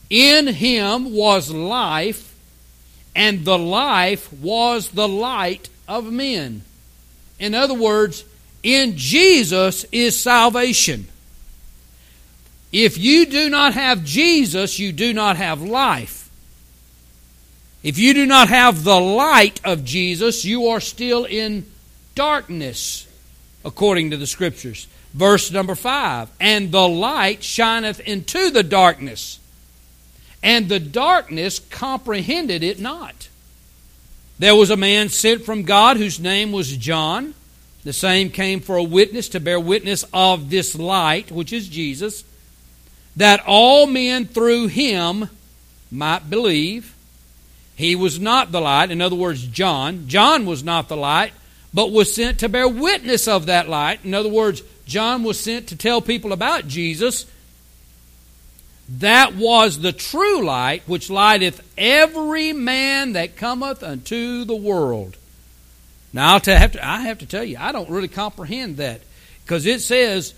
in 0.09 0.47
him 0.47 1.13
was 1.13 1.51
life, 1.51 2.35
and 3.15 3.45
the 3.45 3.59
life 3.59 4.33
was 4.33 4.89
the 4.89 5.07
light 5.07 5.69
of 5.87 6.11
men. 6.11 6.63
In 7.37 7.53
other 7.53 7.75
words, 7.75 8.23
in 8.63 8.97
Jesus 8.97 9.85
is 9.91 10.19
salvation. 10.19 11.07
If 12.71 12.97
you 12.97 13.27
do 13.27 13.51
not 13.51 13.75
have 13.75 14.03
Jesus, 14.03 14.79
you 14.79 14.91
do 14.91 15.13
not 15.13 15.37
have 15.37 15.61
life. 15.61 16.18
If 17.81 17.97
you 17.97 18.13
do 18.13 18.25
not 18.25 18.49
have 18.49 18.83
the 18.83 18.99
light 18.99 19.61
of 19.63 19.85
Jesus, 19.85 20.43
you 20.43 20.67
are 20.67 20.81
still 20.81 21.23
in 21.25 21.65
darkness, 22.13 23.07
according 23.63 24.11
to 24.11 24.17
the 24.17 24.27
Scriptures. 24.27 24.87
Verse 25.13 25.51
number 25.51 25.75
five 25.75 26.29
And 26.39 26.71
the 26.71 26.87
light 26.87 27.43
shineth 27.43 27.99
into 28.01 28.51
the 28.51 28.63
darkness, 28.63 29.39
and 30.43 30.67
the 30.67 30.79
darkness 30.79 31.59
comprehended 31.59 32.63
it 32.63 32.79
not. 32.79 33.29
There 34.39 34.55
was 34.55 34.69
a 34.69 34.77
man 34.77 35.09
sent 35.09 35.43
from 35.43 35.63
God 35.63 35.97
whose 35.97 36.19
name 36.19 36.51
was 36.51 36.77
John. 36.77 37.33
The 37.83 37.93
same 37.93 38.29
came 38.29 38.59
for 38.59 38.75
a 38.75 38.83
witness 38.83 39.29
to 39.29 39.39
bear 39.39 39.59
witness 39.59 40.03
of 40.13 40.49
this 40.49 40.75
light, 40.75 41.31
which 41.31 41.53
is 41.53 41.67
Jesus, 41.67 42.25
that 43.15 43.41
all 43.47 43.87
men 43.87 44.25
through 44.25 44.67
him 44.67 45.29
might 45.89 46.29
believe. 46.29 46.93
He 47.79 47.95
was 47.95 48.19
not 48.19 48.51
the 48.51 48.59
light. 48.59 48.91
In 48.91 48.99
other 48.99 49.15
words, 49.15 49.41
John. 49.47 50.09
John 50.09 50.45
was 50.45 50.65
not 50.65 50.89
the 50.89 50.97
light, 50.97 51.31
but 51.73 51.93
was 51.93 52.13
sent 52.13 52.39
to 52.39 52.49
bear 52.49 52.67
witness 52.67 53.25
of 53.25 53.45
that 53.45 53.69
light. 53.69 54.03
In 54.03 54.13
other 54.13 54.27
words, 54.27 54.61
John 54.85 55.23
was 55.23 55.39
sent 55.39 55.67
to 55.67 55.77
tell 55.77 56.01
people 56.01 56.33
about 56.33 56.67
Jesus 56.67 57.25
that 58.97 59.33
was 59.33 59.79
the 59.79 59.93
true 59.93 60.43
light 60.43 60.83
which 60.87 61.09
lighteth 61.09 61.65
every 61.77 62.51
man 62.51 63.13
that 63.13 63.37
cometh 63.37 63.81
unto 63.81 64.43
the 64.43 64.57
world. 64.57 65.15
Now 66.11 66.33
I'll 66.33 66.41
have 66.43 66.73
to, 66.73 66.85
I 66.85 67.03
have 67.03 67.19
to 67.19 67.25
tell 67.25 67.45
you, 67.45 67.55
I 67.57 67.71
don't 67.71 67.89
really 67.89 68.09
comprehend 68.09 68.75
that 68.75 68.99
because 69.45 69.65
it 69.65 69.79
says 69.79 70.33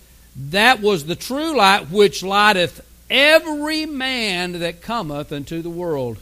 that 0.52 0.80
was 0.80 1.08
the 1.08 1.16
true 1.16 1.58
light 1.58 1.90
which 1.90 2.22
lighteth 2.22 2.86
every 3.10 3.88
man 3.88 4.60
that 4.60 4.84
cometh 4.84 5.32
unto 5.32 5.64
the 5.64 5.70
world. 5.72 6.20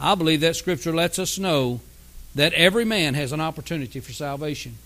I 0.00 0.14
believe 0.14 0.40
that 0.40 0.56
scripture 0.56 0.94
lets 0.94 1.18
us 1.18 1.38
know 1.38 1.80
that 2.34 2.52
every 2.54 2.84
man 2.84 3.14
has 3.14 3.32
an 3.32 3.40
opportunity 3.40 4.00
for 4.00 4.12
salvation. 4.12 4.76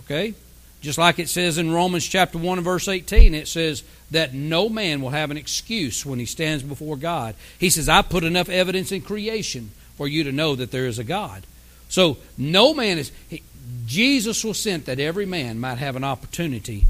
Okay? 0.00 0.34
Just 0.80 0.98
like 0.98 1.18
it 1.18 1.28
says 1.28 1.58
in 1.58 1.72
Romans 1.72 2.06
chapter 2.06 2.38
1 2.38 2.58
and 2.58 2.64
verse 2.64 2.86
18, 2.86 3.34
it 3.34 3.48
says 3.48 3.82
that 4.12 4.32
no 4.32 4.68
man 4.68 5.02
will 5.02 5.10
have 5.10 5.30
an 5.30 5.36
excuse 5.36 6.06
when 6.06 6.18
he 6.18 6.24
stands 6.24 6.62
before 6.62 6.96
God. 6.96 7.34
He 7.58 7.68
says, 7.68 7.88
I 7.88 8.02
put 8.02 8.24
enough 8.24 8.48
evidence 8.48 8.92
in 8.92 9.02
creation 9.02 9.72
for 9.96 10.06
you 10.06 10.24
to 10.24 10.32
know 10.32 10.54
that 10.54 10.70
there 10.70 10.86
is 10.86 10.98
a 10.98 11.04
God. 11.04 11.42
So 11.88 12.18
no 12.36 12.74
man 12.74 12.98
is. 12.98 13.10
He, 13.28 13.42
Jesus 13.86 14.44
was 14.44 14.58
sent 14.58 14.86
that 14.86 15.00
every 15.00 15.26
man 15.26 15.58
might 15.58 15.78
have 15.78 15.96
an 15.96 16.04
opportunity 16.04 16.86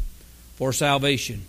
for 0.56 0.72
salvation. 0.72 1.46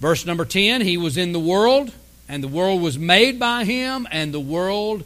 Verse 0.00 0.24
number 0.24 0.44
10 0.44 0.80
He 0.80 0.96
was 0.96 1.16
in 1.16 1.32
the 1.32 1.40
world, 1.40 1.92
and 2.32 2.42
the 2.42 2.48
world 2.48 2.80
was 2.80 2.98
made 2.98 3.38
by 3.38 3.64
him, 3.64 4.08
and 4.10 4.32
the 4.32 4.40
world 4.40 5.04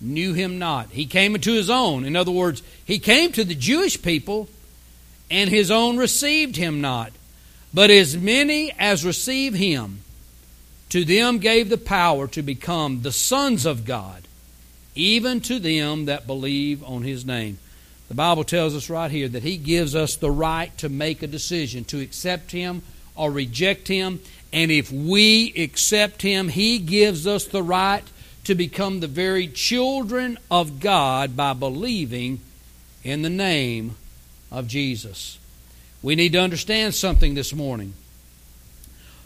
knew 0.00 0.32
him 0.32 0.60
not. 0.60 0.88
He 0.90 1.06
came 1.06 1.34
into 1.34 1.52
his 1.52 1.68
own. 1.68 2.04
In 2.04 2.14
other 2.14 2.30
words, 2.30 2.62
he 2.84 3.00
came 3.00 3.32
to 3.32 3.42
the 3.42 3.56
Jewish 3.56 4.00
people 4.00 4.48
and 5.28 5.50
his 5.50 5.72
own 5.72 5.96
received 5.96 6.54
him 6.54 6.80
not. 6.80 7.10
But 7.74 7.90
as 7.90 8.16
many 8.16 8.72
as 8.78 9.04
receive 9.04 9.54
him, 9.54 10.02
to 10.90 11.04
them 11.04 11.38
gave 11.38 11.68
the 11.68 11.78
power 11.78 12.28
to 12.28 12.42
become 12.42 13.02
the 13.02 13.10
sons 13.10 13.66
of 13.66 13.84
God, 13.84 14.28
even 14.94 15.40
to 15.40 15.58
them 15.58 16.04
that 16.04 16.28
believe 16.28 16.84
on 16.84 17.02
his 17.02 17.26
name. 17.26 17.58
The 18.06 18.14
Bible 18.14 18.44
tells 18.44 18.76
us 18.76 18.88
right 18.88 19.10
here 19.10 19.26
that 19.26 19.42
he 19.42 19.56
gives 19.56 19.96
us 19.96 20.14
the 20.14 20.30
right 20.30 20.78
to 20.78 20.88
make 20.88 21.24
a 21.24 21.26
decision 21.26 21.82
to 21.86 22.00
accept 22.00 22.52
him 22.52 22.82
or 23.16 23.32
reject 23.32 23.88
him. 23.88 24.20
And 24.52 24.70
if 24.70 24.90
we 24.90 25.52
accept 25.56 26.22
him, 26.22 26.48
he 26.48 26.78
gives 26.78 27.26
us 27.26 27.44
the 27.44 27.62
right 27.62 28.04
to 28.44 28.54
become 28.54 29.00
the 29.00 29.06
very 29.06 29.46
children 29.46 30.38
of 30.50 30.80
God 30.80 31.36
by 31.36 31.52
believing 31.52 32.40
in 33.04 33.22
the 33.22 33.30
name 33.30 33.96
of 34.50 34.66
Jesus. 34.66 35.38
We 36.02 36.14
need 36.14 36.32
to 36.32 36.40
understand 36.40 36.94
something 36.94 37.34
this 37.34 37.52
morning. 37.52 37.92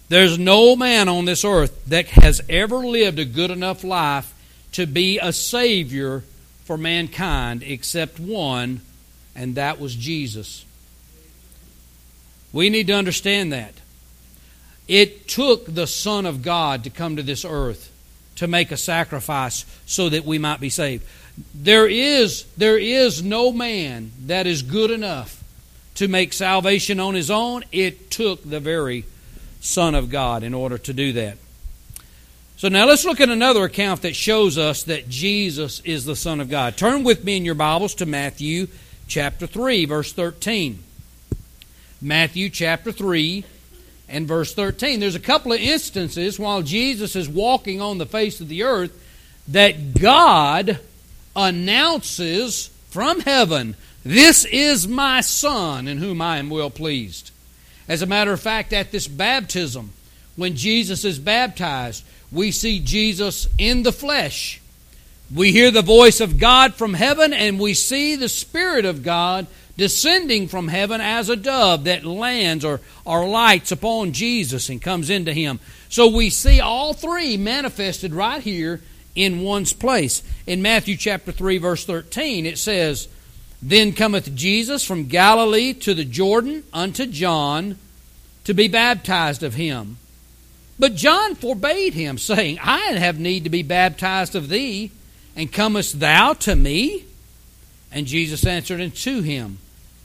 There's 0.09 0.38
no 0.38 0.76
man 0.76 1.09
on 1.09 1.25
this 1.25 1.45
earth 1.45 1.85
that 1.87 2.09
has 2.09 2.43
ever 2.49 2.79
lived 2.79 3.19
a 3.19 3.25
good 3.25 3.50
enough 3.50 3.85
life 3.85 4.35
to 4.73 4.87
be 4.87 5.19
a 5.19 5.33
Savior 5.33 6.25
for 6.64 6.76
mankind 6.76 7.62
except 7.62 8.19
one, 8.19 8.81
and 9.35 9.55
that 9.55 9.79
was 9.81 9.95
Jesus. 9.95 10.64
We 12.52 12.71
need 12.71 12.88
to 12.88 12.93
understand 12.95 13.52
that. 13.52 13.75
It 14.92 15.26
took 15.26 15.64
the 15.64 15.87
Son 15.87 16.26
of 16.26 16.42
God 16.42 16.84
to 16.84 16.90
come 16.90 17.16
to 17.16 17.22
this 17.22 17.46
earth 17.46 17.90
to 18.37 18.46
make 18.46 18.70
a 18.70 18.76
sacrifice 18.76 19.64
so 19.87 20.11
that 20.11 20.26
we 20.26 20.37
might 20.37 20.61
be 20.61 20.68
saved. 20.68 21.06
There 21.54 21.88
is, 21.88 22.44
there 22.58 22.76
is 22.76 23.22
no 23.22 23.52
man 23.52 24.12
that 24.26 24.46
is 24.46 24.61
good 24.61 24.90
enough 24.90 25.42
to 25.94 26.08
make 26.08 26.34
salvation 26.34 27.00
on 27.00 27.14
his 27.14 27.30
own. 27.30 27.64
It 27.72 28.11
took 28.11 28.42
the 28.42 28.61
very 28.61 29.06
Son 29.62 29.94
of 29.94 30.11
God 30.11 30.42
in 30.42 30.52
order 30.52 30.76
to 30.76 30.92
do 30.92 31.14
that. 31.14 31.38
So 32.58 32.68
now 32.68 32.84
let's 32.84 33.06
look 33.06 33.22
at 33.22 33.30
another 33.30 33.64
account 33.64 34.02
that 34.02 34.14
shows 34.14 34.58
us 34.58 34.82
that 34.82 35.08
Jesus 35.08 35.80
is 35.87 36.04
the 36.04 36.16
Son 36.16 36.38
of 36.38 36.50
God. 36.50 36.76
Turn 36.76 37.02
with 37.02 37.25
me 37.25 37.38
in 37.38 37.46
your 37.46 37.54
Bibles 37.54 37.94
to 37.94 38.04
Matthew 38.04 38.68
chapter 39.08 39.46
3, 39.46 39.87
verse 39.87 40.12
13. 40.12 40.84
Matthew 42.02 42.50
chapter 42.50 42.92
3 42.92 43.46
and 44.09 44.28
verse 44.28 44.54
13. 44.54 45.00
There's 45.00 45.14
a 45.14 45.21
couple 45.21 45.52
of 45.52 45.61
instances 45.61 46.38
while 46.38 46.62
Jesus 46.62 47.16
is 47.16 47.28
walking 47.28 47.80
on 47.80 47.99
the 47.99 48.06
face 48.06 48.40
of 48.40 48.49
the 48.49 48.62
earth 48.62 48.99
that 49.49 49.94
God 49.94 50.78
announces 51.35 52.68
from 52.90 53.21
heaven, 53.21 53.75
This 54.04 54.44
is 54.44 54.87
my 54.87 55.21
Son 55.21 55.88
in 55.88 55.99
whom 55.99 56.21
I 56.21 56.38
am 56.38 56.50
well 56.50 56.71
pleased. 56.71 57.30
As 57.88 58.02
a 58.02 58.06
matter 58.06 58.32
of 58.32 58.40
fact, 58.40 58.73
at 58.73 58.92
this 58.92 59.09
baptism, 59.09 59.92
when 60.37 60.56
Jesus 60.56 61.04
is 61.04 61.18
baptized, 61.18 62.04
we 62.30 62.50
see 62.50 62.80
Jesus 62.80 63.49
in 63.59 63.82
the 63.82 63.92
flesh. 63.92 64.61
We 65.35 65.52
hear 65.52 65.71
the 65.71 65.82
voice 65.82 66.21
of 66.21 66.38
God 66.38 66.75
from 66.75 66.94
heaven, 66.94 67.32
and 67.32 67.59
we 67.59 67.75
see 67.75 68.16
the 68.16 68.28
Spirit 68.28 68.85
of 68.85 69.02
God 69.02 69.47
descending 69.76 70.49
from 70.49 70.69
heaven 70.69 71.00
as 71.00 71.29
a 71.29 71.37
dove 71.37 71.85
that 71.85 72.05
lands 72.05 72.64
or, 72.64 72.81
or 73.05 73.26
lights 73.26 73.73
upon 73.73 74.12
Jesus 74.12 74.69
and 74.69 74.83
comes 74.83 75.11
into 75.11 75.33
him. 75.33 75.61
So 75.88 76.09
we 76.09 76.31
see 76.31 76.61
all 76.61 76.93
three 76.93 77.37
manifested 77.37 78.12
right 78.12 78.43
here 78.43 78.81
in 79.14 79.41
one's 79.41 79.73
place. 79.73 80.23
In 80.47 80.62
Matthew 80.62 80.97
chapter 80.97 81.33
3, 81.33 81.59
verse 81.59 81.85
13, 81.85 82.47
it 82.47 82.59
says, 82.59 83.09
Then 83.61 83.93
cometh 83.93 84.35
Jesus 84.35 84.85
from 84.85 85.07
Galilee 85.07 85.73
to 85.75 85.95
the 85.95 86.05
Jordan 86.05 86.64
unto 86.73 87.07
John 87.07 87.79
to 88.45 88.55
be 88.55 88.69
baptized 88.69 89.43
of 89.43 89.55
him. 89.55 89.99
But 90.79 90.95
John 90.95 91.35
forbade 91.35 91.95
him, 91.95 92.19
saying, 92.19 92.59
I 92.61 92.79
have 92.93 93.19
need 93.21 93.45
to 93.45 93.50
be 93.50 93.62
baptized 93.62 94.35
of 94.35 94.49
thee, 94.49 94.91
and 95.37 95.52
comest 95.52 96.00
thou 96.00 96.33
to 96.35 96.57
me? 96.57 97.05
And 97.92 98.06
Jesus 98.06 98.46
answered 98.46 98.80
unto 98.80 99.20
him, 99.22 99.58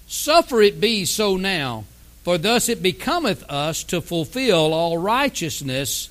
Suffer 0.08 0.62
it 0.62 0.80
be 0.80 1.06
so 1.06 1.38
now, 1.38 1.86
for 2.24 2.38
thus 2.38 2.70
it 2.70 2.84
becometh 2.84 3.44
us 3.50 3.84
to 3.86 4.02
fulfill 4.02 4.74
all 4.74 4.98
righteousness. 4.98 6.10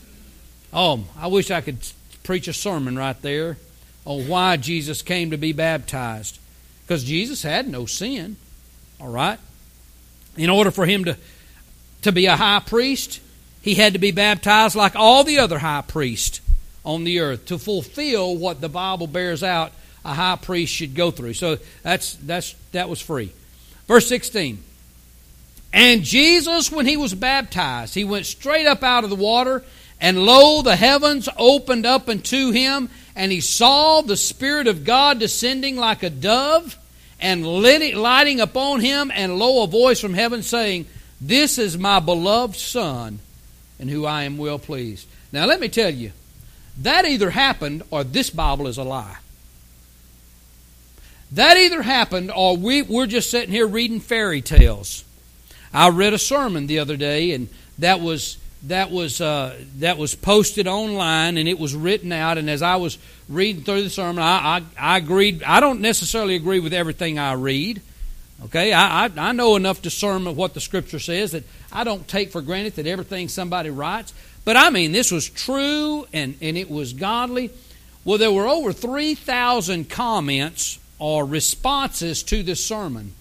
Oh, 0.73 1.05
I 1.19 1.27
wish 1.27 1.51
I 1.51 1.61
could 1.61 1.79
preach 2.23 2.49
a 2.49 2.53
sermon 2.53 2.97
right 2.97 3.21
there 3.23 3.57
on 4.05 4.29
why 4.29 4.57
Jesus 4.57 5.03
came 5.03 5.31
to 5.31 5.37
be 5.37 5.53
baptized. 5.53 6.39
Because 6.85 7.05
Jesus 7.05 7.43
had 7.43 7.69
no 7.69 7.87
sin. 7.87 8.37
All 9.01 9.09
right? 9.09 9.39
In 10.37 10.51
order 10.51 10.71
for 10.71 10.87
him 10.87 11.05
to, 11.05 11.17
to 12.03 12.13
be 12.13 12.27
a 12.27 12.37
high 12.37 12.61
priest, 12.61 13.21
he 13.63 13.75
had 13.75 13.95
to 13.95 13.99
be 13.99 14.13
baptized 14.13 14.77
like 14.77 14.95
all 14.95 15.25
the 15.25 15.39
other 15.39 15.59
high 15.59 15.83
priests 15.83 16.41
on 16.85 17.05
the 17.05 17.21
earth 17.21 17.47
to 17.47 17.59
fulfill 17.59 18.37
what 18.37 18.61
the 18.61 18.69
Bible 18.69 19.07
bears 19.07 19.43
out 19.43 19.73
a 20.07 20.15
high 20.15 20.37
priest 20.37 20.73
should 20.73 20.95
go 20.95 21.11
through. 21.11 21.35
So 21.35 21.59
that's 21.83 22.15
that's 22.15 22.55
that 22.73 22.89
was 22.89 23.01
free. 23.01 23.33
Verse 23.87 24.09
16. 24.09 24.63
And 25.73 26.05
Jesus, 26.05 26.73
when 26.73 26.87
he 26.87 26.97
was 26.97 27.15
baptized, 27.15 27.95
he 27.95 28.05
went 28.05 28.25
straight 28.25 28.67
up 28.67 28.83
out 28.83 29.05
of 29.05 29.11
the 29.11 29.17
water, 29.17 29.63
and 30.01 30.25
lo, 30.25 30.63
the 30.63 30.77
heavens 30.77 31.29
opened 31.37 31.85
up 31.85 32.09
unto 32.09 32.51
him, 32.51 32.89
and 33.15 33.31
he 33.31 33.41
saw 33.41 34.01
the 34.01 34.17
Spirit 34.17 34.69
of 34.69 34.85
God 34.85 35.19
descending 35.19 35.77
like 35.77 36.03
a 36.03 36.09
dove 36.09 36.79
and 37.21 37.47
lighting 37.47 38.41
upon 38.41 38.81
him, 38.81 39.11
and 39.15 39.39
lo, 39.39 39.65
a 39.65 39.67
voice 39.67 40.01
from 40.01 40.15
heaven 40.15 40.43
saying, 40.43 40.87
This 41.21 41.59
is 41.59 41.77
my 41.77 42.01
beloved 42.01 42.57
Son, 42.57 43.19
and 43.79 43.91
who 43.91 44.07
I 44.07 44.23
am 44.23 44.39
well 44.39 44.59
pleased. 44.59 45.07
Now, 45.33 45.45
let 45.47 45.61
me 45.61 45.69
tell 45.69 45.91
you, 45.91 46.13
that 46.79 47.05
either 47.05 47.31
happened 47.31 47.83
or 47.91 48.05
this 48.05 48.31
Bible 48.31 48.67
is 48.67 48.79
a 48.79 48.85
lie. 48.85 49.17
That 51.33 51.57
either 51.57 51.83
happened 51.83 52.31
or 52.35 52.57
we, 52.57 52.83
we're 52.83 53.07
just 53.07 53.31
sitting 53.31 53.51
here 53.51 53.67
reading 53.67 54.01
fairy 54.01 54.41
tales. 54.41 55.05
I 55.73 55.89
read 55.91 56.13
a 56.13 56.19
sermon 56.19 56.67
the 56.67 56.79
other 56.79 56.97
day, 56.97 57.33
and 57.33 57.49
that 57.79 58.01
was 58.01 58.39
that 58.63 58.91
was 58.91 59.21
uh, 59.21 59.57
that 59.79 59.99
was 59.99 60.15
posted 60.15 60.67
online, 60.67 61.37
and 61.37 61.49
it 61.49 61.59
was 61.59 61.75
written 61.75 62.13
out. 62.13 62.39
And 62.39 62.49
as 62.49 62.63
I 62.63 62.77
was 62.77 62.99
reading 63.29 63.63
through 63.63 63.83
the 63.83 63.91
sermon, 63.91 64.23
I, 64.23 64.63
I, 64.79 64.95
I 64.95 64.97
agreed. 64.99 65.43
I 65.43 65.61
don't 65.61 65.81
necessarily 65.81 66.37
agree 66.37 66.61
with 66.61 66.73
everything 66.73 67.19
I 67.19 67.35
read. 67.35 67.83
Okay, 68.45 68.73
I, 68.73 69.07
I, 69.07 69.11
I 69.17 69.33
know 69.33 69.57
enough 69.57 69.83
discernment 69.83 70.37
what 70.37 70.55
the 70.55 70.61
Scripture 70.61 70.99
says 70.99 71.33
that 71.33 71.45
I 71.73 71.85
don't 71.85 72.07
take 72.07 72.31
for 72.31 72.43
granted 72.43 72.77
that 72.77 72.87
everything 72.87 73.29
somebody 73.29 73.71
writes. 73.71 74.13
But 74.45 74.57
I 74.57 74.71
mean, 74.71 74.93
this 74.93 75.11
was 75.11 75.29
true 75.29 76.07
and, 76.13 76.37
and 76.41 76.57
it 76.57 76.71
was 76.71 76.93
godly. 76.93 77.51
Well, 78.05 78.19
there 78.19 78.31
were 78.31 78.47
over 78.47 78.73
3,000 78.73 79.89
comments 79.91 80.79
or 80.99 81.25
responses 81.25 82.23
to 82.25 82.43
this 82.43 82.65
sermon. 82.65 83.13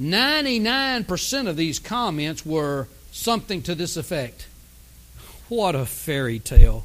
99% 0.00 1.48
of 1.48 1.56
these 1.56 1.78
comments 1.78 2.46
were 2.46 2.88
something 3.10 3.62
to 3.62 3.74
this 3.74 3.96
effect 3.96 4.46
What 5.48 5.74
a 5.74 5.84
fairy 5.84 6.38
tale! 6.38 6.84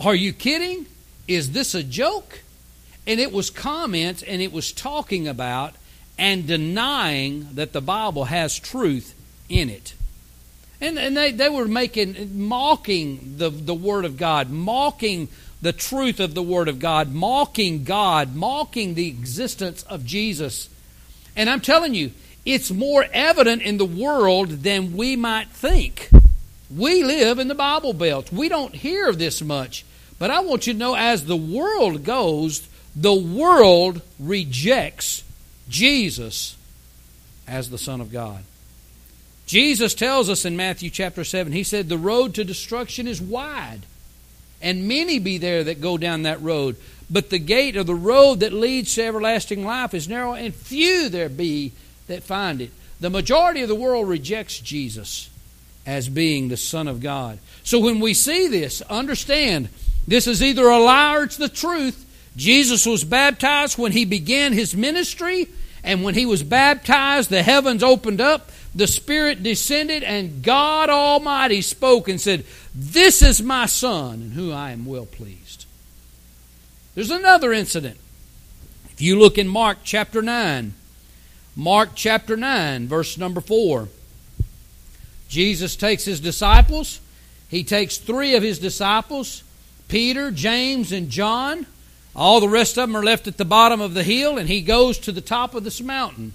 Are 0.00 0.14
you 0.14 0.32
kidding? 0.32 0.86
Is 1.28 1.52
this 1.52 1.74
a 1.74 1.82
joke? 1.82 2.40
And 3.06 3.20
it 3.20 3.32
was 3.32 3.50
comments 3.50 4.22
and 4.22 4.40
it 4.40 4.52
was 4.52 4.72
talking 4.72 5.28
about 5.28 5.74
and 6.18 6.46
denying 6.46 7.48
that 7.54 7.72
the 7.72 7.80
Bible 7.80 8.24
has 8.24 8.58
truth 8.58 9.14
in 9.48 9.68
it. 9.68 9.94
And, 10.80 10.98
and 10.98 11.16
they, 11.16 11.30
they 11.30 11.48
were 11.48 11.68
making, 11.68 12.46
mocking 12.46 13.36
the, 13.36 13.50
the 13.50 13.74
Word 13.74 14.04
of 14.04 14.16
God, 14.16 14.50
mocking 14.50 15.28
the 15.62 15.72
truth 15.72 16.20
of 16.20 16.34
the 16.34 16.42
Word 16.42 16.68
of 16.68 16.80
God, 16.80 17.12
mocking 17.12 17.84
God, 17.84 18.34
mocking 18.34 18.94
the 18.94 19.08
existence 19.08 19.84
of 19.84 20.04
Jesus. 20.04 20.68
And 21.34 21.48
I'm 21.48 21.60
telling 21.60 21.94
you, 21.94 22.10
it's 22.44 22.70
more 22.70 23.06
evident 23.12 23.62
in 23.62 23.78
the 23.78 23.84
world 23.84 24.48
than 24.48 24.96
we 24.96 25.14
might 25.14 25.48
think. 25.48 26.10
We 26.74 27.04
live 27.04 27.38
in 27.38 27.48
the 27.48 27.54
Bible 27.54 27.92
Belt. 27.92 28.32
We 28.32 28.48
don't 28.48 28.74
hear 28.74 29.12
this 29.12 29.40
much. 29.40 29.84
But 30.18 30.30
I 30.30 30.40
want 30.40 30.66
you 30.66 30.72
to 30.72 30.78
know 30.78 30.94
as 30.94 31.24
the 31.24 31.36
world 31.36 32.04
goes, 32.04 32.68
the 32.94 33.14
world 33.14 34.02
rejects 34.18 35.22
Jesus 35.68 36.56
as 37.46 37.70
the 37.70 37.78
Son 37.78 38.00
of 38.00 38.12
God. 38.12 38.44
Jesus 39.46 39.94
tells 39.94 40.30
us 40.30 40.44
in 40.44 40.56
Matthew 40.56 40.90
chapter 40.90 41.24
7, 41.24 41.52
He 41.52 41.62
said, 41.62 41.88
The 41.88 41.98
road 41.98 42.34
to 42.34 42.44
destruction 42.44 43.06
is 43.06 43.20
wide, 43.20 43.82
and 44.62 44.88
many 44.88 45.18
be 45.18 45.38
there 45.38 45.64
that 45.64 45.80
go 45.80 45.98
down 45.98 46.22
that 46.22 46.40
road. 46.40 46.76
But 47.10 47.28
the 47.28 47.38
gate 47.38 47.76
or 47.76 47.84
the 47.84 47.94
road 47.94 48.40
that 48.40 48.52
leads 48.52 48.94
to 48.94 49.04
everlasting 49.04 49.64
life 49.64 49.92
is 49.92 50.08
narrow, 50.08 50.32
and 50.32 50.54
few 50.54 51.08
there 51.10 51.28
be 51.28 51.72
that 52.06 52.22
find 52.22 52.62
it. 52.62 52.70
The 53.00 53.10
majority 53.10 53.62
of 53.62 53.68
the 53.68 53.74
world 53.74 54.08
rejects 54.08 54.58
Jesus 54.60 55.28
as 55.84 56.08
being 56.08 56.48
the 56.48 56.56
Son 56.56 56.88
of 56.88 57.00
God. 57.00 57.38
So 57.64 57.80
when 57.80 58.00
we 58.00 58.14
see 58.14 58.46
this, 58.46 58.80
understand 58.82 59.68
this 60.06 60.26
is 60.26 60.42
either 60.42 60.66
a 60.66 60.78
lie 60.78 61.16
or 61.16 61.24
it's 61.24 61.36
the 61.36 61.48
truth. 61.48 62.08
Jesus 62.36 62.86
was 62.86 63.04
baptized 63.04 63.76
when 63.76 63.92
he 63.92 64.04
began 64.04 64.52
his 64.52 64.74
ministry, 64.74 65.48
and 65.84 66.02
when 66.02 66.14
he 66.14 66.24
was 66.24 66.42
baptized, 66.42 67.28
the 67.28 67.42
heavens 67.42 67.82
opened 67.82 68.20
up, 68.20 68.50
the 68.74 68.86
Spirit 68.86 69.42
descended, 69.42 70.02
and 70.02 70.42
God 70.42 70.88
Almighty 70.88 71.62
spoke 71.62 72.08
and 72.08 72.20
said, 72.20 72.44
This 72.74 73.22
is 73.22 73.42
my 73.42 73.66
Son, 73.66 74.14
in 74.14 74.30
whom 74.32 74.52
I 74.52 74.72
am 74.72 74.86
well 74.86 75.06
pleased. 75.06 75.66
There's 76.94 77.10
another 77.10 77.52
incident. 77.52 77.98
If 78.90 79.00
you 79.00 79.18
look 79.18 79.38
in 79.38 79.48
Mark 79.48 79.78
chapter 79.84 80.22
9, 80.22 80.74
Mark 81.56 81.90
chapter 81.94 82.36
9, 82.36 82.88
verse 82.88 83.18
number 83.18 83.40
4, 83.40 83.88
Jesus 85.28 85.76
takes 85.76 86.04
his 86.04 86.20
disciples. 86.20 87.00
He 87.48 87.64
takes 87.64 87.98
three 87.98 88.34
of 88.34 88.42
his 88.42 88.58
disciples, 88.58 89.42
Peter, 89.88 90.30
James, 90.30 90.92
and 90.92 91.10
John 91.10 91.66
all 92.14 92.40
the 92.40 92.48
rest 92.48 92.76
of 92.76 92.88
them 92.88 92.96
are 92.96 93.02
left 93.02 93.26
at 93.26 93.38
the 93.38 93.44
bottom 93.44 93.80
of 93.80 93.94
the 93.94 94.02
hill, 94.02 94.36
and 94.36 94.48
he 94.48 94.60
goes 94.60 94.98
to 94.98 95.12
the 95.12 95.20
top 95.20 95.54
of 95.54 95.64
this 95.64 95.80
mountain. 95.80 96.34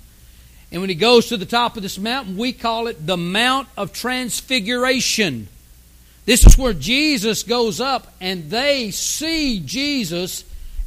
And 0.71 0.81
when 0.81 0.89
he 0.89 0.95
goes 0.95 1.27
to 1.27 1.37
the 1.37 1.45
top 1.45 1.77
of 1.77 1.83
this 1.83 1.97
mountain, 1.97 2.37
we 2.37 2.51
call 2.51 2.87
it 2.87 3.05
the 3.05 3.17
Mount 3.17 3.67
of 3.77 3.93
Transfiguration. 3.93 5.47
This 6.25 6.45
is 6.45 6.57
where 6.57 6.73
Jesus 6.73 7.43
goes 7.43 7.79
up, 7.79 8.13
and 8.19 8.49
they 8.49 8.91
see 8.91 9.61
Jesus 9.61 10.43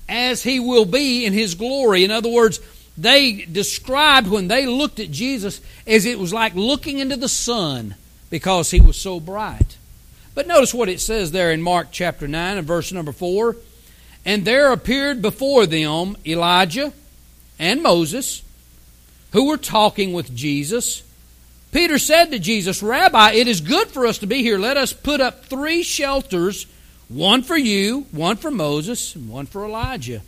as 0.07 0.43
he 0.43 0.61
will 0.61 0.85
be 0.85 1.25
in 1.25 1.33
his 1.33 1.55
glory. 1.55 2.05
In 2.05 2.11
other 2.11 2.29
words, 2.29 2.61
they 2.99 3.47
described 3.51 4.29
when 4.29 4.49
they 4.49 4.67
looked 4.67 5.01
at 5.01 5.11
Jesus 5.11 5.63
as 5.87 6.05
it 6.05 6.19
was 6.19 6.35
like 6.35 6.55
looking 6.55 6.99
into 6.99 7.17
the 7.17 7.29
sun 7.29 7.95
because 8.29 8.71
he 8.71 8.81
was 8.81 8.97
so 8.97 9.19
bright. 9.19 9.79
But 10.35 10.47
notice 10.47 10.75
what 10.75 10.89
it 10.89 11.01
says 11.01 11.33
there 11.33 11.51
in 11.53 11.63
Mark 11.63 11.89
chapter 11.91 12.29
9 12.29 12.59
and 12.59 12.67
verse 12.67 12.93
number 12.93 13.13
4. 13.13 13.57
And 14.27 14.45
there 14.45 14.73
appeared 14.73 15.23
before 15.23 15.65
them 15.67 16.17
Elijah 16.27 16.93
and 17.59 17.83
Moses, 17.83 18.43
who 19.33 19.47
were 19.47 19.57
talking 19.57 20.13
with 20.13 20.35
Jesus, 20.35 21.03
Peter 21.73 21.99
said 21.99 22.27
to 22.27 22.39
Jesus, 22.39 22.83
Rabbi, 22.83 23.33
it 23.33 23.47
is 23.47 23.61
good 23.61 23.89
for 23.89 24.07
us 24.07 24.19
to 24.19 24.27
be 24.27 24.43
here. 24.43 24.59
Let 24.59 24.77
us 24.77 24.93
put 24.93 25.21
up 25.21 25.45
three 25.45 25.83
shelters 25.83 26.67
one 27.09 27.43
for 27.43 27.57
you, 27.57 28.07
one 28.13 28.37
for 28.37 28.51
Moses, 28.51 29.17
and 29.17 29.29
one 29.29 29.47
for 29.47 29.65
Elijah. 29.65 30.23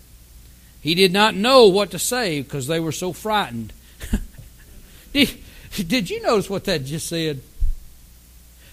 He 0.81 0.97
did 0.97 1.13
not 1.13 1.37
know 1.37 1.69
what 1.69 1.93
to 1.93 1.99
say 1.99 2.43
because 2.43 2.67
they 2.67 2.81
were 2.81 2.93
so 2.93 3.13
frightened. 3.13 3.73
did, 5.13 5.31
did 5.87 6.11
you 6.11 6.21
notice 6.23 6.51
what 6.51 6.65
that 6.65 6.85
just 6.85 7.09
said? 7.09 7.41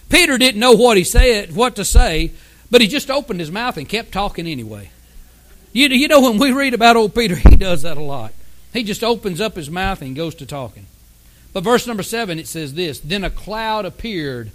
Peter 0.08 0.36
didn't 0.38 0.58
know 0.60 0.72
what 0.72 0.96
he 0.96 1.04
said, 1.04 1.54
what 1.54 1.76
to 1.76 1.84
say, 1.84 2.32
but 2.68 2.80
he 2.80 2.88
just 2.88 3.12
opened 3.12 3.38
his 3.38 3.50
mouth 3.50 3.76
and 3.76 3.88
kept 3.88 4.10
talking 4.10 4.48
anyway. 4.48 4.90
You, 5.72 5.88
you 5.88 6.08
know, 6.08 6.20
when 6.20 6.38
we 6.38 6.50
read 6.50 6.74
about 6.74 6.96
old 6.96 7.14
Peter, 7.14 7.36
he 7.36 7.54
does 7.54 7.82
that 7.82 7.96
a 7.96 8.02
lot. 8.02 8.32
He 8.72 8.82
just 8.84 9.02
opens 9.02 9.40
up 9.40 9.56
his 9.56 9.70
mouth 9.70 10.00
and 10.00 10.14
goes 10.14 10.34
to 10.36 10.46
talking. 10.46 10.86
But 11.52 11.64
verse 11.64 11.86
number 11.86 12.02
seven, 12.02 12.38
it 12.38 12.46
says 12.46 12.74
this 12.74 13.00
Then 13.00 13.24
a 13.24 13.30
cloud 13.30 13.84
appeared 13.84 14.52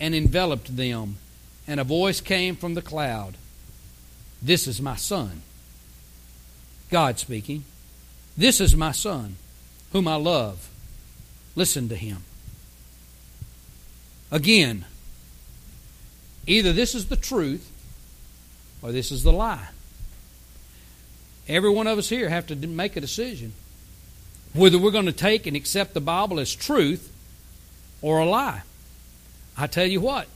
and 0.00 0.14
enveloped 0.14 0.76
them, 0.76 1.18
and 1.66 1.78
a 1.78 1.84
voice 1.84 2.20
came 2.20 2.56
from 2.56 2.74
the 2.74 2.82
cloud 2.82 3.36
This 4.40 4.66
is 4.66 4.80
my 4.80 4.96
son. 4.96 5.42
God 6.90 7.18
speaking. 7.18 7.64
This 8.36 8.60
is 8.60 8.74
my 8.74 8.92
son, 8.92 9.36
whom 9.92 10.08
I 10.08 10.16
love. 10.16 10.68
Listen 11.54 11.88
to 11.88 11.96
him. 11.96 12.24
Again, 14.30 14.86
either 16.46 16.72
this 16.72 16.94
is 16.94 17.06
the 17.06 17.16
truth 17.16 17.70
or 18.82 18.90
this 18.90 19.12
is 19.12 19.22
the 19.22 19.32
lie. 19.32 19.68
Every 21.48 21.70
one 21.70 21.86
of 21.86 21.98
us 21.98 22.08
here 22.08 22.28
have 22.28 22.46
to 22.48 22.56
make 22.56 22.96
a 22.96 23.00
decision 23.00 23.52
whether 24.54 24.78
we're 24.78 24.90
going 24.90 25.06
to 25.06 25.12
take 25.12 25.46
and 25.46 25.56
accept 25.56 25.94
the 25.94 26.00
Bible 26.00 26.38
as 26.38 26.54
truth 26.54 27.10
or 28.02 28.18
a 28.18 28.26
lie. 28.26 28.62
I 29.56 29.66
tell 29.66 29.86
you 29.86 30.00
what, 30.00 30.28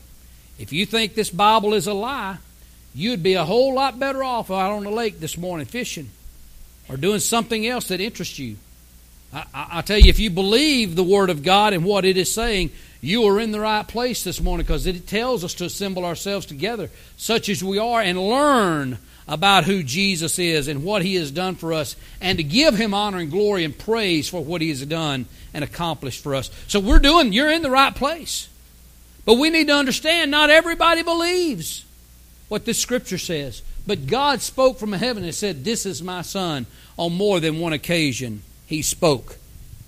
if 0.59 0.73
you 0.73 0.87
think 0.87 1.15
this 1.15 1.31
Bible 1.31 1.75
is 1.75 1.87
a 1.87 1.95
lie, 1.95 2.39
you'd 2.95 3.23
be 3.23 3.35
a 3.35 3.45
whole 3.45 3.75
lot 3.75 3.99
better 3.99 4.25
off 4.25 4.51
out 4.51 4.73
on 4.73 4.85
the 4.85 4.91
lake 4.91 5.21
this 5.21 5.37
morning 5.37 5.67
fishing 5.67 6.11
or 6.89 6.97
doing 6.97 7.21
something 7.21 7.67
else 7.67 7.89
that 7.89 8.01
interests 8.01 8.39
you. 8.39 8.57
I, 9.33 9.45
I, 9.53 9.67
I 9.73 9.83
tell 9.83 9.99
you, 9.99 10.09
if 10.09 10.19
you 10.19 10.31
believe 10.31 10.97
the 10.97 11.03
Word 11.03 11.29
of 11.31 11.43
God 11.43 11.73
and 11.73 11.85
what 11.85 12.05
it 12.05 12.17
is 12.17 12.33
saying, 12.33 12.71
you 13.03 13.25
are 13.25 13.39
in 13.39 13.53
the 13.53 13.61
right 13.61 13.87
place 13.87 14.25
this 14.25 14.41
morning 14.41 14.65
because 14.65 14.87
it 14.87 15.07
tells 15.07 15.45
us 15.45 15.55
to 15.55 15.67
assemble 15.67 16.05
ourselves 16.05 16.47
together, 16.47 16.91
such 17.17 17.49
as 17.49 17.63
we 17.63 17.79
are, 17.79 18.01
and 18.01 18.19
learn 18.19 18.99
about 19.29 19.65
who 19.65 19.83
Jesus 19.83 20.39
is 20.39 20.69
and 20.69 20.85
what 20.85 21.03
He 21.03 21.17
has 21.17 21.31
done 21.31 21.57
for 21.57 21.73
us, 21.73 21.97
and 22.21 22.39
to 22.39 22.45
give 22.45 22.77
Him 22.77 22.95
honor 22.95 23.19
and 23.19 23.31
glory 23.31 23.65
and 23.65 23.77
praise 23.77 24.29
for 24.29 24.45
what 24.45 24.61
He 24.61 24.69
has 24.69 24.85
done 24.87 25.27
and 25.53 25.65
accomplished 25.65 26.23
for 26.23 26.35
us. 26.35 26.51
So 26.69 26.81
we're 26.81 26.99
doing, 26.99 27.33
you're 27.33 27.51
in 27.51 27.63
the 27.63 27.71
right 27.71 27.95
place. 27.95 28.49
But 29.25 29.35
we 29.35 29.51
need 29.51 29.67
to 29.67 29.75
understand 29.75 30.31
not 30.31 30.51
everybody 30.51 31.03
believes 31.03 31.85
what 32.49 32.65
this 32.65 32.79
scripture 32.79 33.19
says. 33.19 33.63
But 33.87 34.07
God 34.07 34.41
spoke 34.41 34.79
from 34.79 34.93
heaven 34.93 35.25
and 35.25 35.35
said, 35.35 35.65
This 35.65 35.87
is 35.87 36.03
my 36.03 36.23
son. 36.23 36.67
On 36.97 37.13
more 37.13 37.41
than 37.41 37.59
one 37.59 37.73
occasion, 37.73 38.43
He 38.67 38.83
spoke 38.83 39.37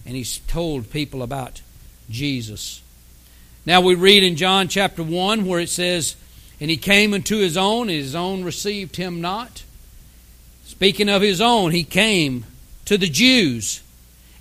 and 0.04 0.16
He 0.16 0.24
told 0.46 0.90
people 0.90 1.22
about 1.22 1.62
Jesus. 2.10 2.82
Now 3.64 3.80
we 3.80 3.94
read 3.94 4.22
in 4.22 4.36
John 4.36 4.68
chapter 4.68 5.02
1 5.02 5.46
where 5.46 5.60
it 5.60 5.68
says, 5.68 6.16
and 6.60 6.70
he 6.70 6.76
came 6.76 7.14
unto 7.14 7.38
his 7.38 7.56
own, 7.56 7.88
and 7.88 7.98
his 7.98 8.14
own 8.14 8.44
received 8.44 8.96
him 8.96 9.20
not. 9.20 9.62
Speaking 10.64 11.08
of 11.08 11.22
his 11.22 11.40
own, 11.40 11.72
he 11.72 11.84
came 11.84 12.44
to 12.84 12.98
the 12.98 13.08
Jews. 13.08 13.82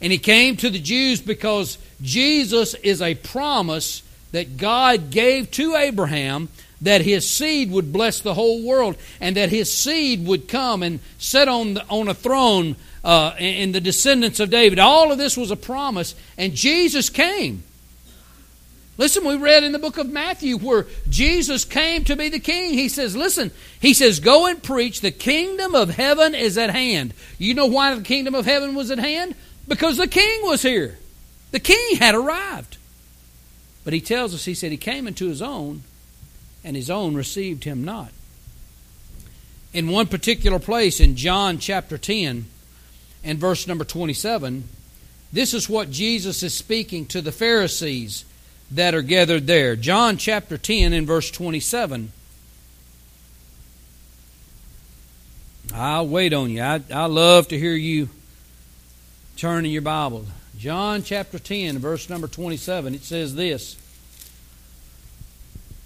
And 0.01 0.11
he 0.11 0.17
came 0.17 0.57
to 0.57 0.69
the 0.69 0.79
Jews 0.79 1.21
because 1.21 1.77
Jesus 2.01 2.73
is 2.75 3.01
a 3.01 3.15
promise 3.15 4.03
that 4.31 4.57
God 4.57 5.09
gave 5.09 5.49
to 5.51 5.75
Abraham 5.75 6.49
that 6.81 7.01
his 7.01 7.27
seed 7.27 7.71
would 7.71 7.91
bless 7.91 8.21
the 8.21 8.35
whole 8.35 8.63
world 8.63 8.95
and 9.19 9.35
that 9.35 9.49
his 9.49 9.71
seed 9.73 10.27
would 10.27 10.47
come 10.47 10.83
and 10.83 10.99
sit 11.17 11.47
on, 11.47 11.73
the, 11.75 11.85
on 11.87 12.07
a 12.07 12.13
throne 12.13 12.75
uh, 13.03 13.33
in 13.39 13.71
the 13.71 13.81
descendants 13.81 14.39
of 14.39 14.49
David. 14.49 14.79
All 14.79 15.11
of 15.11 15.17
this 15.17 15.37
was 15.37 15.49
a 15.49 15.55
promise, 15.55 16.13
and 16.37 16.53
Jesus 16.53 17.09
came. 17.09 17.63
Listen, 18.97 19.25
we 19.25 19.35
read 19.35 19.63
in 19.63 19.73
the 19.73 19.79
book 19.79 19.99
of 19.99 20.09
Matthew 20.09 20.57
where 20.57 20.87
Jesus 21.07 21.65
came 21.65 22.03
to 22.05 22.15
be 22.15 22.29
the 22.29 22.39
king. 22.39 22.73
He 22.73 22.89
says, 22.89 23.15
listen, 23.15 23.51
he 23.79 23.93
says, 23.93 24.19
go 24.19 24.47
and 24.47 24.61
preach, 24.61 25.01
the 25.01 25.11
kingdom 25.11 25.75
of 25.75 25.91
heaven 25.91 26.33
is 26.33 26.57
at 26.57 26.71
hand. 26.71 27.13
You 27.37 27.53
know 27.53 27.67
why 27.67 27.93
the 27.93 28.01
kingdom 28.01 28.33
of 28.33 28.45
heaven 28.45 28.73
was 28.73 28.89
at 28.89 28.97
hand? 28.97 29.35
Because 29.67 29.97
the 29.97 30.07
king 30.07 30.41
was 30.43 30.63
here. 30.63 30.97
The 31.51 31.59
king 31.59 31.97
had 31.97 32.15
arrived. 32.15 32.77
But 33.83 33.93
he 33.93 34.01
tells 34.01 34.33
us, 34.33 34.45
he 34.45 34.55
said, 34.55 34.71
he 34.71 34.77
came 34.77 35.07
into 35.07 35.27
his 35.27 35.41
own, 35.41 35.83
and 36.63 36.75
his 36.75 36.89
own 36.89 37.13
received 37.15 37.63
him 37.63 37.85
not. 37.85 38.11
In 39.73 39.89
one 39.89 40.07
particular 40.07 40.59
place 40.59 40.99
in 40.99 41.15
John 41.15 41.59
chapter 41.59 41.99
10 41.99 42.47
and 43.23 43.39
verse 43.39 43.67
number 43.67 43.85
27, 43.85 44.67
this 45.31 45.53
is 45.53 45.69
what 45.69 45.91
Jesus 45.91 46.41
is 46.41 46.53
speaking 46.55 47.05
to 47.07 47.21
the 47.21 47.31
Pharisees 47.31 48.25
that 48.71 48.93
are 48.93 49.01
gathered 49.01 49.47
there. 49.47 49.75
John 49.75 50.17
chapter 50.17 50.57
10 50.57 50.93
and 50.93 51.07
verse 51.07 51.31
27. 51.31 52.11
I'll 55.73 56.07
wait 56.07 56.33
on 56.33 56.49
you. 56.49 56.61
I, 56.61 56.81
I 56.93 57.05
love 57.05 57.47
to 57.49 57.59
hear 57.59 57.73
you 57.73 58.09
turning 59.35 59.71
your 59.71 59.81
Bible. 59.81 60.25
John 60.57 61.03
chapter 61.03 61.37
10, 61.39 61.77
verse 61.77 62.09
number 62.09 62.27
27, 62.27 62.95
it 62.95 63.03
says 63.03 63.35
this. 63.35 63.77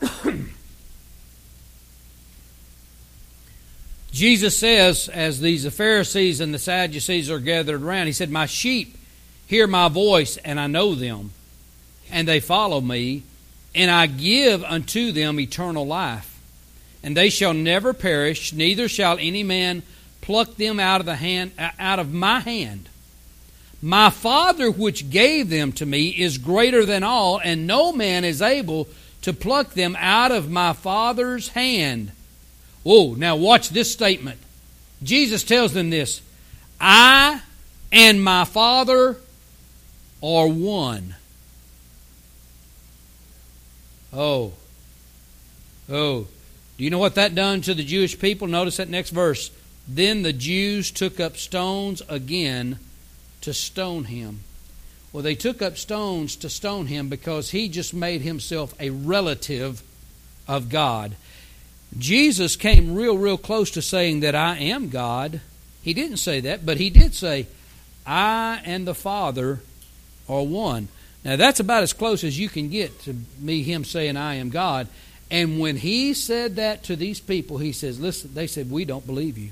Jesus 4.11 4.57
says, 4.57 5.09
as 5.09 5.41
these 5.41 5.63
the 5.63 5.71
Pharisees 5.71 6.39
and 6.39 6.53
the 6.53 6.59
Sadducees 6.59 7.29
are 7.29 7.39
gathered 7.39 7.81
around, 7.81 8.07
He 8.07 8.13
said, 8.13 8.29
My 8.29 8.45
sheep 8.45 8.97
hear 9.45 9.67
my 9.67 9.89
voice, 9.89 10.37
and 10.37 10.57
I 10.59 10.67
know 10.67 10.95
them 10.95 11.31
and 12.11 12.27
they 12.27 12.39
follow 12.39 12.81
me, 12.81 13.23
and 13.73 13.89
I 13.89 14.07
give 14.07 14.63
unto 14.63 15.11
them 15.11 15.39
eternal 15.39 15.85
life. 15.85 16.27
And 17.03 17.17
they 17.17 17.29
shall 17.29 17.53
never 17.53 17.93
perish, 17.93 18.53
neither 18.53 18.87
shall 18.87 19.17
any 19.19 19.43
man 19.43 19.83
pluck 20.21 20.55
them 20.55 20.79
out 20.79 20.99
of 20.99 21.05
the 21.05 21.15
hand 21.15 21.51
uh, 21.57 21.71
out 21.79 21.99
of 21.99 22.13
my 22.13 22.39
hand. 22.39 22.87
My 23.81 24.11
Father 24.11 24.69
which 24.69 25.09
gave 25.09 25.49
them 25.49 25.71
to 25.73 25.85
me 25.85 26.09
is 26.09 26.37
greater 26.37 26.85
than 26.85 27.03
all, 27.03 27.39
and 27.43 27.65
no 27.65 27.91
man 27.91 28.23
is 28.23 28.41
able 28.41 28.87
to 29.23 29.33
pluck 29.33 29.73
them 29.73 29.95
out 29.99 30.31
of 30.31 30.51
my 30.51 30.73
Father's 30.73 31.49
hand. 31.49 32.11
Oh, 32.85 33.15
now 33.17 33.35
watch 33.35 33.69
this 33.69 33.91
statement. 33.91 34.39
Jesus 35.01 35.43
tells 35.43 35.73
them 35.73 35.89
this 35.89 36.21
I 36.79 37.41
and 37.91 38.23
my 38.23 38.45
Father 38.45 39.17
are 40.21 40.47
one. 40.47 41.15
Oh. 44.13 44.53
Oh. 45.89 46.27
Do 46.77 46.83
you 46.83 46.89
know 46.89 46.97
what 46.97 47.15
that 47.15 47.35
done 47.35 47.61
to 47.61 47.73
the 47.73 47.83
Jewish 47.83 48.17
people? 48.17 48.47
Notice 48.47 48.77
that 48.77 48.89
next 48.89 49.11
verse. 49.11 49.51
Then 49.87 50.21
the 50.21 50.33
Jews 50.33 50.91
took 50.91 51.19
up 51.19 51.37
stones 51.37 52.01
again 52.07 52.79
to 53.41 53.53
stone 53.53 54.05
him. 54.05 54.41
Well, 55.11 55.23
they 55.23 55.35
took 55.35 55.61
up 55.61 55.77
stones 55.77 56.35
to 56.37 56.49
stone 56.49 56.87
him 56.87 57.09
because 57.09 57.51
he 57.51 57.67
just 57.67 57.93
made 57.93 58.21
himself 58.21 58.73
a 58.79 58.89
relative 58.89 59.83
of 60.47 60.69
God. 60.69 61.15
Jesus 61.97 62.55
came 62.55 62.95
real, 62.95 63.17
real 63.17 63.37
close 63.37 63.71
to 63.71 63.81
saying 63.81 64.21
that 64.21 64.35
I 64.35 64.57
am 64.57 64.89
God. 64.89 65.41
He 65.81 65.93
didn't 65.93 66.17
say 66.17 66.39
that, 66.41 66.65
but 66.65 66.77
he 66.77 66.89
did 66.89 67.13
say, 67.13 67.47
I 68.05 68.61
and 68.63 68.87
the 68.87 68.95
Father 68.95 69.59
are 70.29 70.43
one. 70.43 70.87
Now, 71.23 71.35
that's 71.35 71.59
about 71.59 71.83
as 71.83 71.93
close 71.93 72.23
as 72.23 72.37
you 72.37 72.49
can 72.49 72.69
get 72.69 72.99
to 73.03 73.15
me, 73.39 73.63
him 73.63 73.83
saying, 73.85 74.17
I 74.17 74.35
am 74.35 74.49
God. 74.49 74.87
And 75.29 75.59
when 75.59 75.77
he 75.77 76.13
said 76.13 76.55
that 76.55 76.83
to 76.83 76.95
these 76.95 77.19
people, 77.19 77.57
he 77.57 77.71
says, 77.71 77.99
Listen, 77.99 78.33
they 78.33 78.47
said, 78.47 78.71
We 78.71 78.85
don't 78.85 79.05
believe 79.05 79.37
you. 79.37 79.51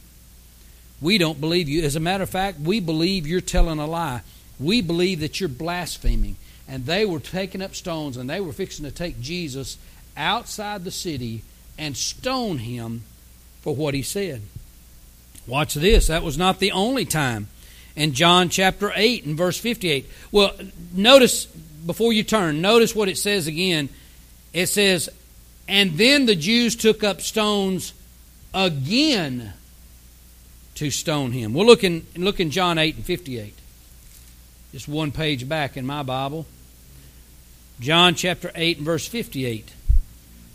We 1.01 1.17
don't 1.17 1.39
believe 1.39 1.69
you. 1.69 1.83
As 1.83 1.95
a 1.95 2.01
matter 2.01 2.23
of 2.23 2.29
fact, 2.29 2.59
we 2.59 2.79
believe 2.79 3.25
you're 3.25 3.39
telling 3.39 3.79
a 3.79 3.87
lie. 3.87 4.21
We 4.59 4.81
believe 4.81 5.21
that 5.21 5.39
you're 5.39 5.47
blaspheming. 5.47 6.35
And 6.67 6.85
they 6.85 7.05
were 7.05 7.19
taking 7.19 7.61
up 7.61 7.75
stones 7.75 8.17
and 8.17 8.29
they 8.29 8.41
were 8.41 8.51
fixing 8.51 8.85
to 8.85 8.91
take 8.91 9.21
Jesus 9.21 9.77
outside 10.17 10.83
the 10.83 10.91
city 10.91 11.43
and 11.77 11.95
stone 11.95 12.57
him 12.57 13.03
for 13.61 13.73
what 13.75 13.93
he 13.93 14.01
said. 14.01 14.41
Watch 15.47 15.73
this. 15.73 16.07
That 16.07 16.23
was 16.23 16.37
not 16.37 16.59
the 16.59 16.73
only 16.73 17.05
time 17.05 17.47
in 17.99 18.13
John 18.13 18.47
chapter 18.47 18.93
8 18.95 19.25
and 19.25 19.37
verse 19.37 19.59
58. 19.59 20.09
Well, 20.31 20.53
notice, 20.93 21.45
before 21.45 22.13
you 22.13 22.23
turn, 22.23 22.61
notice 22.61 22.95
what 22.95 23.09
it 23.09 23.17
says 23.17 23.45
again. 23.45 23.89
It 24.53 24.67
says, 24.67 25.09
And 25.67 25.97
then 25.97 26.25
the 26.25 26.35
Jews 26.35 26.77
took 26.77 27.03
up 27.03 27.19
stones 27.19 27.93
again 28.53 29.51
to 30.75 30.89
stone 30.89 31.33
him. 31.33 31.53
We'll 31.53 31.65
look 31.65 31.83
in, 31.83 32.07
look 32.15 32.39
in 32.39 32.51
John 32.51 32.77
8 32.77 32.95
and 32.95 33.05
58. 33.05 33.53
just 34.71 34.87
one 34.87 35.11
page 35.11 35.47
back 35.49 35.75
in 35.75 35.85
my 35.85 36.01
Bible. 36.01 36.47
John 37.81 38.15
chapter 38.15 38.49
8 38.55 38.77
and 38.77 38.85
verse 38.85 39.05
58. 39.05 39.73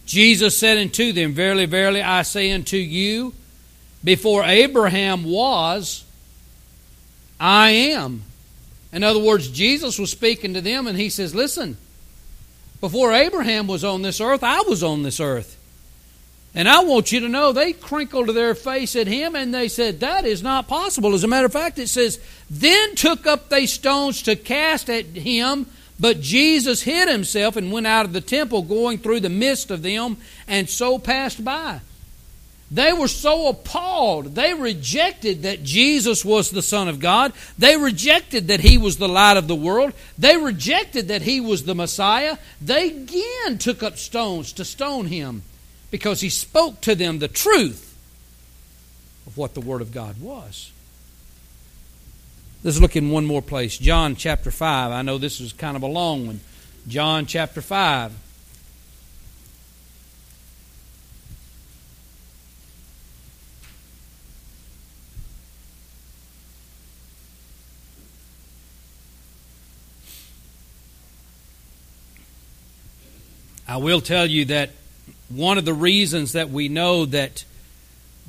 Jesus 0.07 0.57
said 0.57 0.79
unto 0.79 1.13
them, 1.13 1.35
Verily, 1.35 1.67
verily, 1.67 2.01
I 2.01 2.23
say 2.23 2.53
unto 2.53 2.79
you, 2.79 3.35
before 4.03 4.45
Abraham 4.45 5.25
was, 5.25 6.05
I 7.39 7.71
am. 7.71 8.23
In 8.93 9.03
other 9.03 9.19
words, 9.19 9.49
Jesus 9.49 9.99
was 9.99 10.11
speaking 10.11 10.55
to 10.55 10.61
them 10.61 10.87
and 10.87 10.99
he 10.99 11.11
says, 11.11 11.35
Listen, 11.35 11.77
before 12.81 13.13
Abraham 13.13 13.67
was 13.67 13.83
on 13.83 14.03
this 14.03 14.21
earth, 14.21 14.45
I 14.45 14.61
was 14.63 14.83
on 14.83 15.03
this 15.03 15.21
earth. 15.21 15.59
And 16.55 16.69
I 16.69 16.85
want 16.85 17.11
you 17.11 17.21
to 17.21 17.29
know 17.29 17.51
they 17.51 17.73
crinkled 17.73 18.29
their 18.29 18.55
face 18.55 18.95
at 18.95 19.09
him 19.09 19.35
and 19.35 19.53
they 19.53 19.67
said, 19.67 20.01
That 20.01 20.25
is 20.25 20.43
not 20.43 20.69
possible. 20.69 21.13
As 21.13 21.25
a 21.25 21.29
matter 21.29 21.47
of 21.47 21.53
fact, 21.53 21.81
it 21.81 21.89
says, 21.89 22.21
Then 22.49 22.95
took 22.95 23.27
up 23.27 23.49
they 23.49 23.67
stones 23.67 24.23
to 24.23 24.37
cast 24.37 24.89
at 24.89 25.07
him, 25.07 25.67
but 25.99 26.21
Jesus 26.21 26.83
hid 26.83 27.09
himself 27.09 27.57
and 27.57 27.73
went 27.73 27.89
out 27.89 28.05
of 28.05 28.13
the 28.13 28.21
temple, 28.21 28.63
going 28.63 28.99
through 28.99 29.21
the 29.21 29.29
midst 29.29 29.73
of 29.73 29.83
them, 29.83 30.17
and 30.47 30.71
so 30.71 30.99
passed 31.01 31.45
by. 31.45 31.81
They 32.75 32.93
were 32.93 33.07
so 33.07 33.47
appalled. 33.47 34.35
They 34.35 34.53
rejected 34.53 35.45
that 35.45 35.63
Jesus 35.63 36.25
was 36.25 36.51
the 36.51 36.61
Son 36.61 36.89
of 36.89 36.99
God. 36.99 37.33
They 37.57 37.77
rejected 37.77 38.49
that 38.49 38.59
He 38.59 38.79
was 38.79 38.97
the 38.97 39.09
light 39.09 39.37
of 39.37 39.47
the 39.47 39.55
world. 39.55 39.93
They 40.19 40.37
rejected 40.37 41.07
that 41.07 41.23
He 41.23 41.41
was 41.41 41.63
the 41.63 41.77
Messiah. 41.77 42.37
They 42.61 42.89
again 42.89 43.59
took 43.59 43.85
up 43.85 43.97
stones 43.97 44.53
to 44.55 44.65
stone 44.65 45.07
Him 45.07 45.43
because 45.93 46.21
He 46.21 46.29
spoke 46.29 46.81
to 46.81 46.97
them 46.97 47.21
the 47.21 47.29
truth 47.29 47.97
of 49.29 49.39
what 49.39 49.55
the 49.55 49.61
Word 49.61 49.81
of 49.81 49.93
God 49.93 50.21
was. 50.21 50.73
Let's 52.65 52.81
look 52.81 52.97
in 52.97 53.11
one 53.11 53.25
more 53.25 53.43
place. 53.43 53.79
John 53.79 54.17
chapter 54.17 54.51
5. 54.51 54.91
I 54.91 55.03
know 55.03 55.19
this 55.19 55.41
is 55.41 55.53
kind 55.53 55.77
of 55.77 55.85
a 55.85 55.87
long 55.87 56.27
one. 56.27 56.41
John 56.89 57.27
chapter 57.27 57.63
5. 57.63 58.24
I 73.67 73.79
will 73.79 74.01
tell 74.03 74.27
you 74.27 74.45
that 74.47 74.71
one 75.31 75.57
of 75.57 75.65
the 75.65 75.75
reasons 75.75 76.33
that 76.33 76.51
we 76.51 76.69
know 76.69 77.07
that 77.07 77.45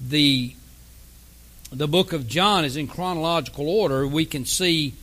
the 0.02 0.54
the 1.71 1.88
book 1.88 2.13
of 2.13 2.28
John 2.28 2.63
is 2.63 2.78
in 2.78 2.88
chronological 2.88 3.67
order, 3.67 4.08
we 4.08 4.26
can 4.26 4.45
see 4.45 4.93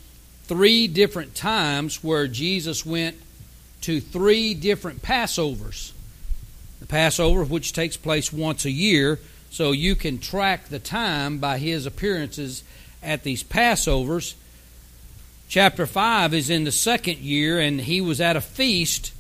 three 0.45 0.89
different 0.89 1.35
times 1.35 2.03
where 2.03 2.27
Jesus 2.27 2.87
went 2.87 3.17
to 3.83 4.01
three 4.01 4.55
different 4.55 5.03
Passovers. 5.03 5.93
The 6.81 6.87
Passover, 6.87 7.45
which 7.45 7.75
takes 7.75 7.97
place 7.99 8.33
once 8.33 8.65
a 8.65 8.71
year, 8.71 9.19
so 9.51 9.73
you 9.73 9.95
can 9.95 10.19
track 10.19 10.69
the 10.69 10.79
time 10.79 11.39
by 11.39 11.59
his 11.59 11.85
appearances 11.85 12.65
at 13.03 13.23
these 13.23 13.43
Passovers. 13.43 14.35
Chapter 15.49 15.85
5 15.85 16.33
is 16.33 16.49
in 16.49 16.65
the 16.65 16.73
second 16.73 17.19
year, 17.19 17.61
and 17.61 17.83
he 17.83 18.01
was 18.01 18.21
at 18.21 18.37
a 18.37 18.41
feast 18.41 19.13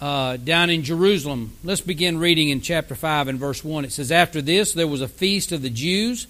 uh, 0.00 0.36
down 0.36 0.70
in 0.70 0.82
Jerusalem. 0.82 1.52
Let's 1.62 1.80
begin 1.80 2.18
reading 2.18 2.48
in 2.48 2.60
chapter 2.60 2.94
5 2.94 3.28
and 3.28 3.38
verse 3.38 3.64
1. 3.64 3.84
It 3.84 3.92
says, 3.92 4.10
After 4.10 4.42
this, 4.42 4.72
there 4.72 4.88
was 4.88 5.00
a 5.00 5.08
feast 5.08 5.52
of 5.52 5.62
the 5.62 5.70
Jews, 5.70 6.26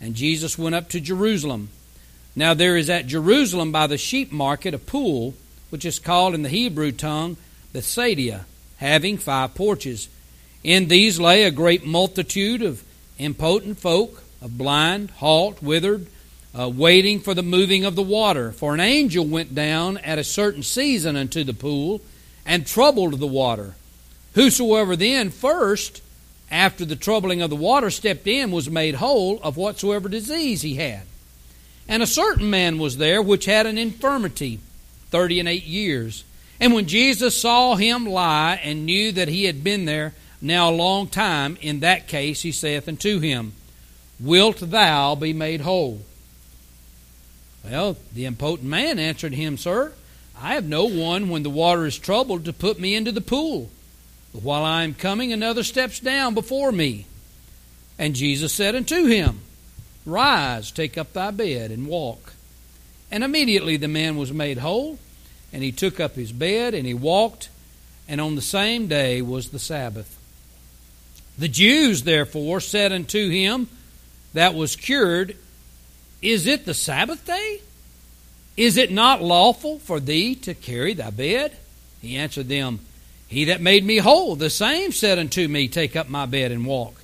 and 0.00 0.14
Jesus 0.14 0.58
went 0.58 0.74
up 0.74 0.88
to 0.90 1.00
Jerusalem. 1.00 1.70
Now 2.34 2.52
there 2.52 2.76
is 2.76 2.90
at 2.90 3.06
Jerusalem 3.06 3.72
by 3.72 3.86
the 3.86 3.96
sheep 3.96 4.30
market 4.30 4.74
a 4.74 4.78
pool, 4.78 5.34
which 5.70 5.84
is 5.84 5.98
called 5.98 6.34
in 6.34 6.42
the 6.42 6.48
Hebrew 6.48 6.92
tongue 6.92 7.36
Bethsaida, 7.72 8.44
having 8.76 9.18
five 9.18 9.54
porches. 9.54 10.08
In 10.62 10.88
these 10.88 11.18
lay 11.18 11.44
a 11.44 11.50
great 11.50 11.86
multitude 11.86 12.62
of 12.62 12.84
impotent 13.18 13.78
folk, 13.78 14.22
of 14.42 14.58
blind, 14.58 15.10
halt, 15.12 15.62
withered, 15.62 16.06
uh, 16.58 16.68
waiting 16.68 17.20
for 17.20 17.34
the 17.34 17.42
moving 17.42 17.84
of 17.84 17.96
the 17.96 18.02
water. 18.02 18.52
For 18.52 18.74
an 18.74 18.80
angel 18.80 19.24
went 19.24 19.54
down 19.54 19.98
at 19.98 20.18
a 20.18 20.24
certain 20.24 20.62
season 20.62 21.16
unto 21.16 21.44
the 21.44 21.54
pool 21.54 22.00
and 22.46 22.66
troubled 22.66 23.18
the 23.18 23.26
water. 23.26 23.74
Whosoever 24.34 24.96
then 24.96 25.30
first, 25.30 26.00
after 26.50 26.84
the 26.84 26.96
troubling 26.96 27.42
of 27.42 27.50
the 27.50 27.56
water, 27.56 27.90
stepped 27.90 28.26
in 28.26 28.50
was 28.52 28.70
made 28.70 28.94
whole 28.94 29.40
of 29.42 29.56
whatsoever 29.56 30.08
disease 30.08 30.62
he 30.62 30.76
had. 30.76 31.02
And 31.88 32.02
a 32.02 32.06
certain 32.06 32.48
man 32.48 32.78
was 32.78 32.96
there 32.96 33.20
which 33.20 33.44
had 33.44 33.66
an 33.66 33.78
infirmity 33.78 34.60
thirty 35.10 35.40
and 35.40 35.48
eight 35.48 35.64
years. 35.64 36.24
And 36.60 36.72
when 36.72 36.86
Jesus 36.86 37.40
saw 37.40 37.74
him 37.74 38.06
lie 38.06 38.60
and 38.62 38.86
knew 38.86 39.12
that 39.12 39.28
he 39.28 39.44
had 39.44 39.62
been 39.62 39.84
there 39.84 40.14
now 40.40 40.70
a 40.70 40.74
long 40.74 41.08
time, 41.08 41.58
in 41.60 41.80
that 41.80 42.08
case 42.08 42.42
he 42.42 42.52
saith 42.52 42.88
unto 42.88 43.20
him, 43.20 43.52
Wilt 44.18 44.58
thou 44.58 45.14
be 45.14 45.32
made 45.32 45.60
whole? 45.60 46.00
Well, 47.64 47.96
the 48.14 48.26
impotent 48.26 48.68
man 48.68 48.98
answered 48.98 49.34
him, 49.34 49.56
Sir, 49.56 49.92
I 50.40 50.54
have 50.54 50.68
no 50.68 50.84
one 50.84 51.28
when 51.28 51.42
the 51.42 51.50
water 51.50 51.86
is 51.86 51.98
troubled 51.98 52.44
to 52.44 52.52
put 52.52 52.78
me 52.78 52.94
into 52.94 53.12
the 53.12 53.20
pool. 53.20 53.70
But 54.32 54.42
while 54.42 54.64
I 54.64 54.84
am 54.84 54.94
coming, 54.94 55.32
another 55.32 55.62
steps 55.62 55.98
down 55.98 56.34
before 56.34 56.72
me. 56.72 57.06
And 57.98 58.14
Jesus 58.14 58.52
said 58.52 58.74
unto 58.74 59.06
him, 59.06 59.40
Rise, 60.04 60.70
take 60.70 60.98
up 60.98 61.12
thy 61.12 61.30
bed, 61.30 61.70
and 61.70 61.86
walk. 61.86 62.34
And 63.10 63.24
immediately 63.24 63.76
the 63.76 63.88
man 63.88 64.16
was 64.16 64.32
made 64.32 64.58
whole, 64.58 64.98
and 65.52 65.62
he 65.62 65.72
took 65.72 65.98
up 65.98 66.14
his 66.14 66.32
bed, 66.32 66.74
and 66.74 66.86
he 66.86 66.94
walked, 66.94 67.48
and 68.06 68.20
on 68.20 68.34
the 68.34 68.42
same 68.42 68.88
day 68.88 69.22
was 69.22 69.48
the 69.50 69.58
Sabbath. 69.58 70.18
The 71.38 71.48
Jews 71.48 72.02
therefore 72.02 72.60
said 72.60 72.92
unto 72.92 73.30
him 73.30 73.68
that 74.34 74.54
was 74.54 74.76
cured, 74.76 75.36
Is 76.20 76.46
it 76.46 76.66
the 76.66 76.74
Sabbath 76.74 77.26
day? 77.26 77.60
Is 78.56 78.76
it 78.76 78.90
not 78.90 79.22
lawful 79.22 79.78
for 79.78 80.00
thee 80.00 80.34
to 80.36 80.54
carry 80.54 80.94
thy 80.94 81.10
bed? 81.10 81.56
He 82.00 82.16
answered 82.16 82.48
them, 82.48 82.80
He 83.28 83.44
that 83.44 83.60
made 83.60 83.84
me 83.84 83.98
whole, 83.98 84.36
the 84.36 84.50
same 84.50 84.92
said 84.92 85.18
unto 85.18 85.46
me, 85.46 85.68
Take 85.68 85.96
up 85.96 86.08
my 86.08 86.26
bed 86.26 86.52
and 86.52 86.64
walk. 86.64 86.94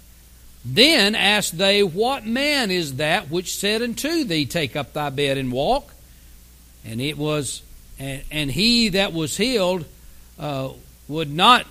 Then 0.65 1.15
asked 1.15 1.59
they, 1.59 1.83
What 1.83 2.25
man 2.25 2.71
is 2.71 2.97
that 2.97 3.31
which 3.31 3.57
said 3.57 3.83
unto 3.83 4.25
thee, 4.25 4.47
Take 4.47 4.77
up 4.77 4.93
thy 4.93 5.11
bed 5.11 5.37
and 5.37 5.53
walk? 5.53 5.93
And 6.85 7.01
it 7.01 7.19
was, 7.19 7.62
and, 7.99 8.23
and 8.31 8.51
he 8.51 8.91
that 8.91 9.12
was 9.12 9.37
healed 9.37 9.85
uh, 10.38 10.71
would 11.09 11.31
not, 11.31 11.67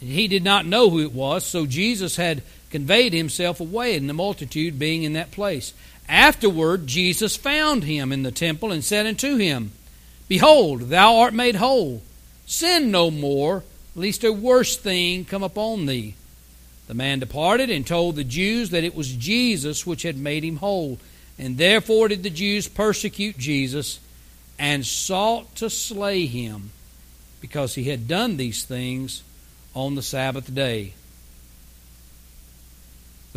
he 0.00 0.26
did 0.28 0.42
not 0.42 0.66
know 0.66 0.90
who 0.90 1.00
it 1.00 1.12
was, 1.12 1.44
so 1.44 1.66
Jesus 1.66 2.16
had 2.16 2.42
conveyed 2.70 3.12
himself 3.12 3.60
away, 3.60 3.96
and 3.96 4.08
the 4.08 4.14
multitude 4.14 4.78
being 4.78 5.02
in 5.02 5.14
that 5.14 5.30
place. 5.30 5.72
Afterward, 6.08 6.86
Jesus 6.86 7.36
found 7.36 7.84
him 7.84 8.12
in 8.12 8.22
the 8.22 8.32
temple 8.32 8.72
and 8.72 8.82
said 8.82 9.06
unto 9.06 9.36
him, 9.36 9.72
Behold, 10.26 10.88
thou 10.88 11.16
art 11.16 11.34
made 11.34 11.56
whole. 11.56 12.02
Sin 12.46 12.90
no 12.90 13.10
more, 13.10 13.62
lest 13.94 14.24
a 14.24 14.32
worse 14.32 14.76
thing 14.76 15.24
come 15.24 15.42
upon 15.42 15.86
thee. 15.86 16.14
The 16.86 16.94
man 16.94 17.18
departed 17.18 17.68
and 17.68 17.86
told 17.86 18.16
the 18.16 18.24
Jews 18.24 18.70
that 18.70 18.84
it 18.84 18.94
was 18.94 19.12
Jesus 19.12 19.86
which 19.86 20.02
had 20.02 20.16
made 20.16 20.44
him 20.44 20.56
whole. 20.56 20.98
And 21.38 21.58
therefore 21.58 22.08
did 22.08 22.22
the 22.22 22.30
Jews 22.30 22.66
persecute 22.68 23.36
Jesus 23.36 24.00
and 24.58 24.84
sought 24.84 25.54
to 25.56 25.70
slay 25.70 26.26
him, 26.26 26.70
because 27.40 27.74
he 27.74 27.84
had 27.84 28.08
done 28.08 28.36
these 28.36 28.64
things 28.64 29.22
on 29.74 29.94
the 29.94 30.02
Sabbath 30.02 30.52
day. 30.52 30.94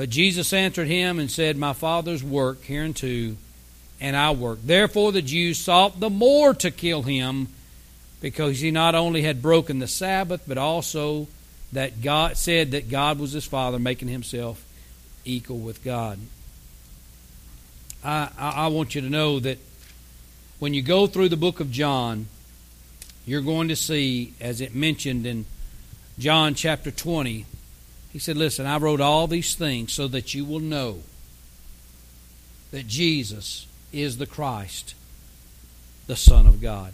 But 0.02 0.10
Jesus 0.10 0.52
answered 0.52 0.88
him 0.88 1.20
and 1.20 1.30
said, 1.30 1.58
My 1.58 1.74
Father's 1.74 2.24
work 2.24 2.64
hereunto, 2.64 3.36
and 4.00 4.18
I 4.18 4.32
work. 4.32 4.58
Therefore 4.64 5.12
the 5.12 5.22
Jews 5.22 5.60
sought 5.60 6.00
the 6.00 6.10
more 6.10 6.56
to 6.56 6.72
kill 6.72 7.04
him, 7.04 7.50
because 8.20 8.62
he 8.62 8.72
not 8.72 8.96
only 8.96 9.22
had 9.22 9.44
broken 9.44 9.78
the 9.78 9.88
Sabbath, 9.88 10.42
but 10.48 10.58
also 10.58 11.28
that 11.72 12.02
God 12.02 12.36
said 12.36 12.72
that 12.72 12.90
God 12.90 13.20
was 13.20 13.34
his 13.34 13.46
Father, 13.46 13.78
making 13.78 14.08
himself 14.08 14.66
equal 15.24 15.60
with 15.60 15.84
God. 15.84 16.18
I, 18.04 18.30
I, 18.40 18.50
I 18.50 18.68
want 18.70 18.96
you 18.96 19.02
to 19.02 19.08
know 19.08 19.40
that 19.40 19.60
when 20.58 20.74
you 20.74 20.82
go 20.82 21.06
through 21.06 21.30
the 21.30 21.38
book 21.38 21.60
of 21.60 21.70
John, 21.70 22.26
you're 23.28 23.42
going 23.42 23.68
to 23.68 23.76
see, 23.76 24.34
as 24.42 24.62
it 24.62 24.74
mentioned 24.74 25.28
in 25.28 25.46
John 26.18 26.56
chapter 26.56 26.90
20, 26.90 27.46
he 28.12 28.20
said, 28.20 28.38
Listen, 28.38 28.66
I 28.66 28.78
wrote 28.78 29.02
all 29.02 29.28
these 29.28 29.56
things 29.56 29.94
so 29.94 30.08
that 30.10 30.34
you 30.34 30.46
will 30.46 30.60
know 30.60 31.00
that 32.72 32.88
Jesus 32.88 33.68
is 33.92 34.18
the 34.18 34.26
Christ, 34.26 34.96
the 36.08 36.16
Son 36.16 36.46
of 36.46 36.62
God. 36.62 36.94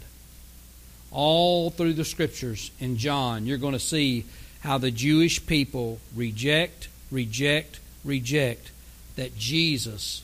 All 1.10 1.70
through 1.70 1.94
the 1.94 2.04
scriptures 2.04 2.70
in 2.78 2.96
John, 2.96 3.46
you're 3.46 3.58
going 3.58 3.72
to 3.72 3.78
see 3.78 4.26
how 4.60 4.78
the 4.78 4.90
Jewish 4.90 5.46
people 5.46 6.00
reject, 6.14 6.88
reject, 7.10 7.80
reject 8.04 8.70
that 9.16 9.36
Jesus 9.36 10.22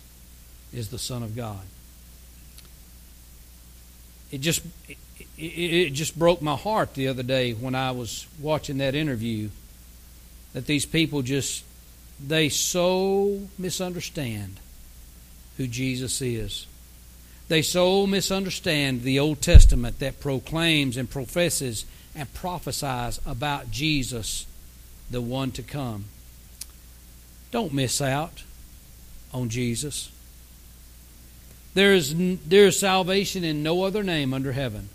is 0.73 0.89
the 0.89 0.99
Son 0.99 1.23
of 1.23 1.35
God. 1.35 1.61
it 4.35 4.41
just 4.41 4.63
it, 4.89 4.99
it 5.39 5.91
just 5.91 6.19
broke 6.19 6.43
my 6.43 6.57
heart 6.57 6.95
the 6.95 7.07
other 7.07 7.23
day 7.23 7.53
when 7.53 7.77
I 7.77 7.93
was 7.93 8.27
watching 8.41 8.79
that 8.79 8.97
interview 8.97 9.51
that 10.55 10.67
these 10.67 10.87
people 10.87 11.21
just 11.21 11.63
they 12.27 12.49
so 12.49 13.43
misunderstand 13.59 14.59
who 15.59 15.67
Jesus 15.67 16.23
is. 16.23 16.67
They 17.49 17.61
so 17.61 18.07
misunderstand 18.07 19.03
the 19.03 19.19
Old 19.19 19.43
Testament 19.43 19.99
that 19.99 20.21
proclaims 20.21 20.97
and 20.97 21.11
professes 21.11 21.85
and 22.15 22.33
prophesies 22.33 23.21
about 23.27 23.71
Jesus, 23.71 24.47
the 25.11 25.21
one 25.21 25.51
to 25.53 25.63
come. 25.63 26.07
Don't 27.51 27.75
miss 27.75 28.01
out 28.01 28.45
on 29.33 29.51
Jesus. 29.51 30.11
There 31.75 31.93
is, 31.93 32.15
there 32.47 32.67
is 32.67 32.79
salvation 32.79 33.45
in 33.45 33.63
no 33.63 33.83
other 33.83 34.03
name 34.03 34.33
under 34.33 34.53
heaven 34.53 34.89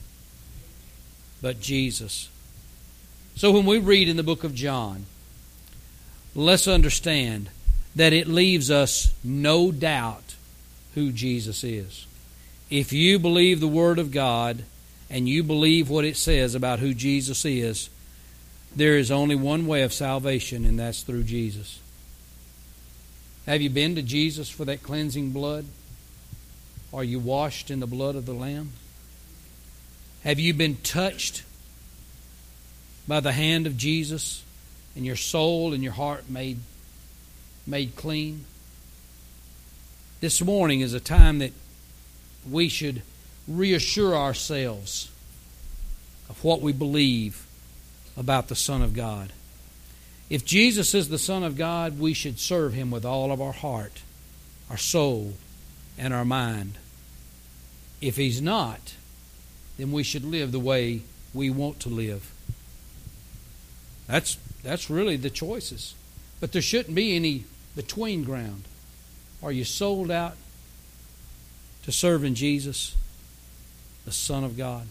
but 1.41 1.62
Jesus. 1.62 2.30
So 3.36 3.52
when 3.52 3.65
we 3.65 3.78
read 3.78 4.10
in 4.10 4.17
the 4.17 4.24
book 4.24 4.43
of 4.43 4.54
John, 4.54 5.06
let's 6.36 6.68
understand 6.68 7.50
that 7.96 8.13
it 8.13 8.28
leaves 8.28 8.70
us 8.70 9.13
no 9.24 9.72
doubt 9.72 10.36
who 10.96 11.12
Jesus 11.12 11.63
is. 11.63 12.06
If 12.70 12.94
you 12.94 13.20
believe 13.20 13.60
the 13.60 13.68
Word 13.68 14.00
of 14.00 14.12
God 14.12 14.63
and 15.10 15.28
you 15.28 15.44
believe 15.44 15.89
what 15.89 16.06
it 16.06 16.18
says 16.18 16.54
about 16.54 16.80
who 16.80 16.94
Jesus 16.94 17.44
is, 17.46 17.89
there 18.76 18.98
is 18.98 19.10
only 19.10 19.36
one 19.36 19.65
way 19.65 19.82
of 19.82 19.92
salvation, 19.92 20.65
and 20.65 20.80
that's 20.80 21.02
through 21.02 21.24
Jesus. 21.24 21.80
Have 23.48 23.62
you 23.62 23.70
been 23.70 23.96
to 23.96 24.04
Jesus 24.04 24.50
for 24.50 24.65
that 24.65 24.84
cleansing 24.84 25.32
blood? 25.32 25.65
Are 26.94 27.04
you 27.04 27.20
washed 27.20 27.72
in 27.72 27.80
the 27.80 27.88
blood 27.88 28.15
of 28.15 28.28
the 28.28 28.34
Lamb? 28.34 28.74
Have 30.24 30.39
you 30.39 30.54
been 30.54 30.78
touched 30.78 31.44
by 33.08 33.20
the 33.20 33.32
hand 33.32 33.65
of 33.65 33.78
Jesus 33.78 34.44
and 34.95 35.06
your 35.06 35.15
soul 35.15 35.73
and 35.73 35.84
your 35.84 35.93
heart 35.93 36.30
made, 36.30 36.60
made 37.65 37.95
clean? 37.95 38.45
This 40.21 40.41
morning 40.41 40.82
is 40.82 40.93
a 40.93 40.99
time 40.99 41.39
that 41.39 41.54
we 42.49 42.67
should 42.67 43.02
reassure 43.47 44.15
ourselves 44.15 45.10
of 46.30 46.43
what 46.43 46.62
we 46.62 46.71
believe 46.73 47.45
about 48.17 48.47
the 48.47 48.56
Son 48.56 48.82
of 48.82 48.93
God. 48.93 49.32
If 50.30 50.45
Jesus 50.45 50.93
is 50.93 51.10
the 51.10 51.17
Son 51.17 51.43
of 51.43 51.58
God, 51.58 51.99
we 51.99 52.13
should 52.13 52.39
serve 52.39 52.73
him 52.73 52.91
with 52.91 53.06
all 53.06 53.32
of 53.32 53.41
our 53.41 53.54
heart, 53.54 54.02
our 54.69 54.78
soul, 54.78 55.34
and 55.97 56.13
our 56.13 56.25
mind. 56.25 56.78
If 58.02 58.17
he's 58.17 58.41
not, 58.41 58.93
then 59.78 59.91
we 59.91 60.04
should 60.04 60.23
live 60.23 60.52
the 60.52 60.60
way 60.60 61.02
we 61.34 61.49
want 61.49 61.80
to 61.82 61.89
live. 61.89 62.32
That's 64.10 64.38
that's 64.63 64.89
really 64.89 65.15
the 65.17 65.30
choices. 65.30 65.93
But 66.39 66.52
there 66.52 66.62
shouldn't 66.62 66.95
be 66.95 67.15
any 67.15 67.45
between 67.76 68.24
ground. 68.24 68.63
Are 69.41 69.52
you 69.52 69.63
sold 69.63 70.12
out 70.12 70.36
to 71.84 71.91
serving 71.91 72.34
Jesus, 72.34 72.95
the 74.06 74.12
Son 74.12 74.43
of 74.43 74.58
God? 74.58 74.88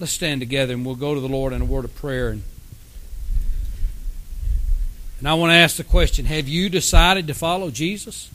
Let's 0.00 0.12
stand 0.12 0.40
together 0.40 0.72
and 0.72 0.84
we'll 0.84 0.96
go 0.96 1.14
to 1.14 1.20
the 1.20 1.28
Lord 1.28 1.52
in 1.52 1.62
a 1.62 1.64
word 1.64 1.84
of 1.84 1.94
prayer. 1.94 2.30
And, 2.30 2.42
and 5.18 5.28
I 5.28 5.34
want 5.34 5.50
to 5.50 5.56
ask 5.56 5.76
the 5.76 5.84
question 5.84 6.24
Have 6.24 6.48
you 6.48 6.68
decided 6.68 7.26
to 7.26 7.34
follow 7.34 7.70
Jesus? 7.70 8.30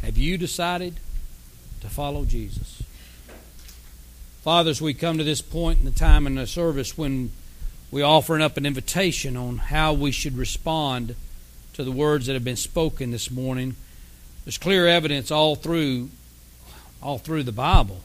Have 0.00 0.16
you 0.16 0.38
decided 0.38 0.98
to 1.82 1.88
follow 1.88 2.24
Jesus? 2.24 2.82
Fathers, 4.42 4.82
we 4.82 4.94
come 4.94 5.18
to 5.18 5.24
this 5.24 5.42
point 5.42 5.78
in 5.78 5.84
the 5.84 5.92
time 5.92 6.26
in 6.26 6.34
the 6.34 6.48
service 6.48 6.98
when 6.98 7.30
we 7.92 8.02
offering 8.02 8.42
up 8.42 8.56
an 8.56 8.66
invitation 8.66 9.36
on 9.36 9.58
how 9.58 9.92
we 9.92 10.10
should 10.10 10.36
respond 10.36 11.14
to 11.74 11.84
the 11.84 11.92
words 11.92 12.26
that 12.26 12.32
have 12.32 12.42
been 12.42 12.56
spoken 12.56 13.10
this 13.10 13.30
morning. 13.30 13.76
There's 14.44 14.58
clear 14.58 14.88
evidence 14.88 15.30
all 15.30 15.54
through 15.54 16.08
all 17.02 17.18
through 17.18 17.42
the 17.42 17.52
Bible. 17.52 18.00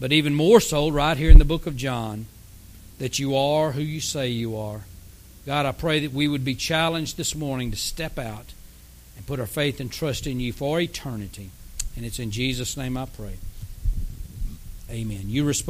But 0.00 0.12
even 0.12 0.34
more 0.34 0.60
so 0.60 0.88
right 0.88 1.16
here 1.16 1.30
in 1.30 1.38
the 1.38 1.44
book 1.44 1.66
of 1.66 1.76
John 1.76 2.26
that 2.98 3.18
you 3.18 3.36
are 3.36 3.72
who 3.72 3.82
you 3.82 4.00
say 4.00 4.28
you 4.28 4.56
are. 4.56 4.82
God, 5.44 5.66
I 5.66 5.72
pray 5.72 6.00
that 6.00 6.12
we 6.12 6.28
would 6.28 6.44
be 6.44 6.54
challenged 6.54 7.16
this 7.16 7.34
morning 7.34 7.70
to 7.72 7.76
step 7.76 8.18
out 8.18 8.52
and 9.16 9.26
put 9.26 9.40
our 9.40 9.46
faith 9.46 9.80
and 9.80 9.90
trust 9.90 10.26
in 10.26 10.40
you 10.40 10.52
for 10.52 10.80
eternity. 10.80 11.50
And 11.96 12.06
it's 12.06 12.18
in 12.18 12.30
Jesus' 12.30 12.76
name 12.76 12.96
I 12.96 13.06
pray. 13.06 13.36
Amen. 14.90 15.24
You 15.28 15.44
respond. 15.44 15.68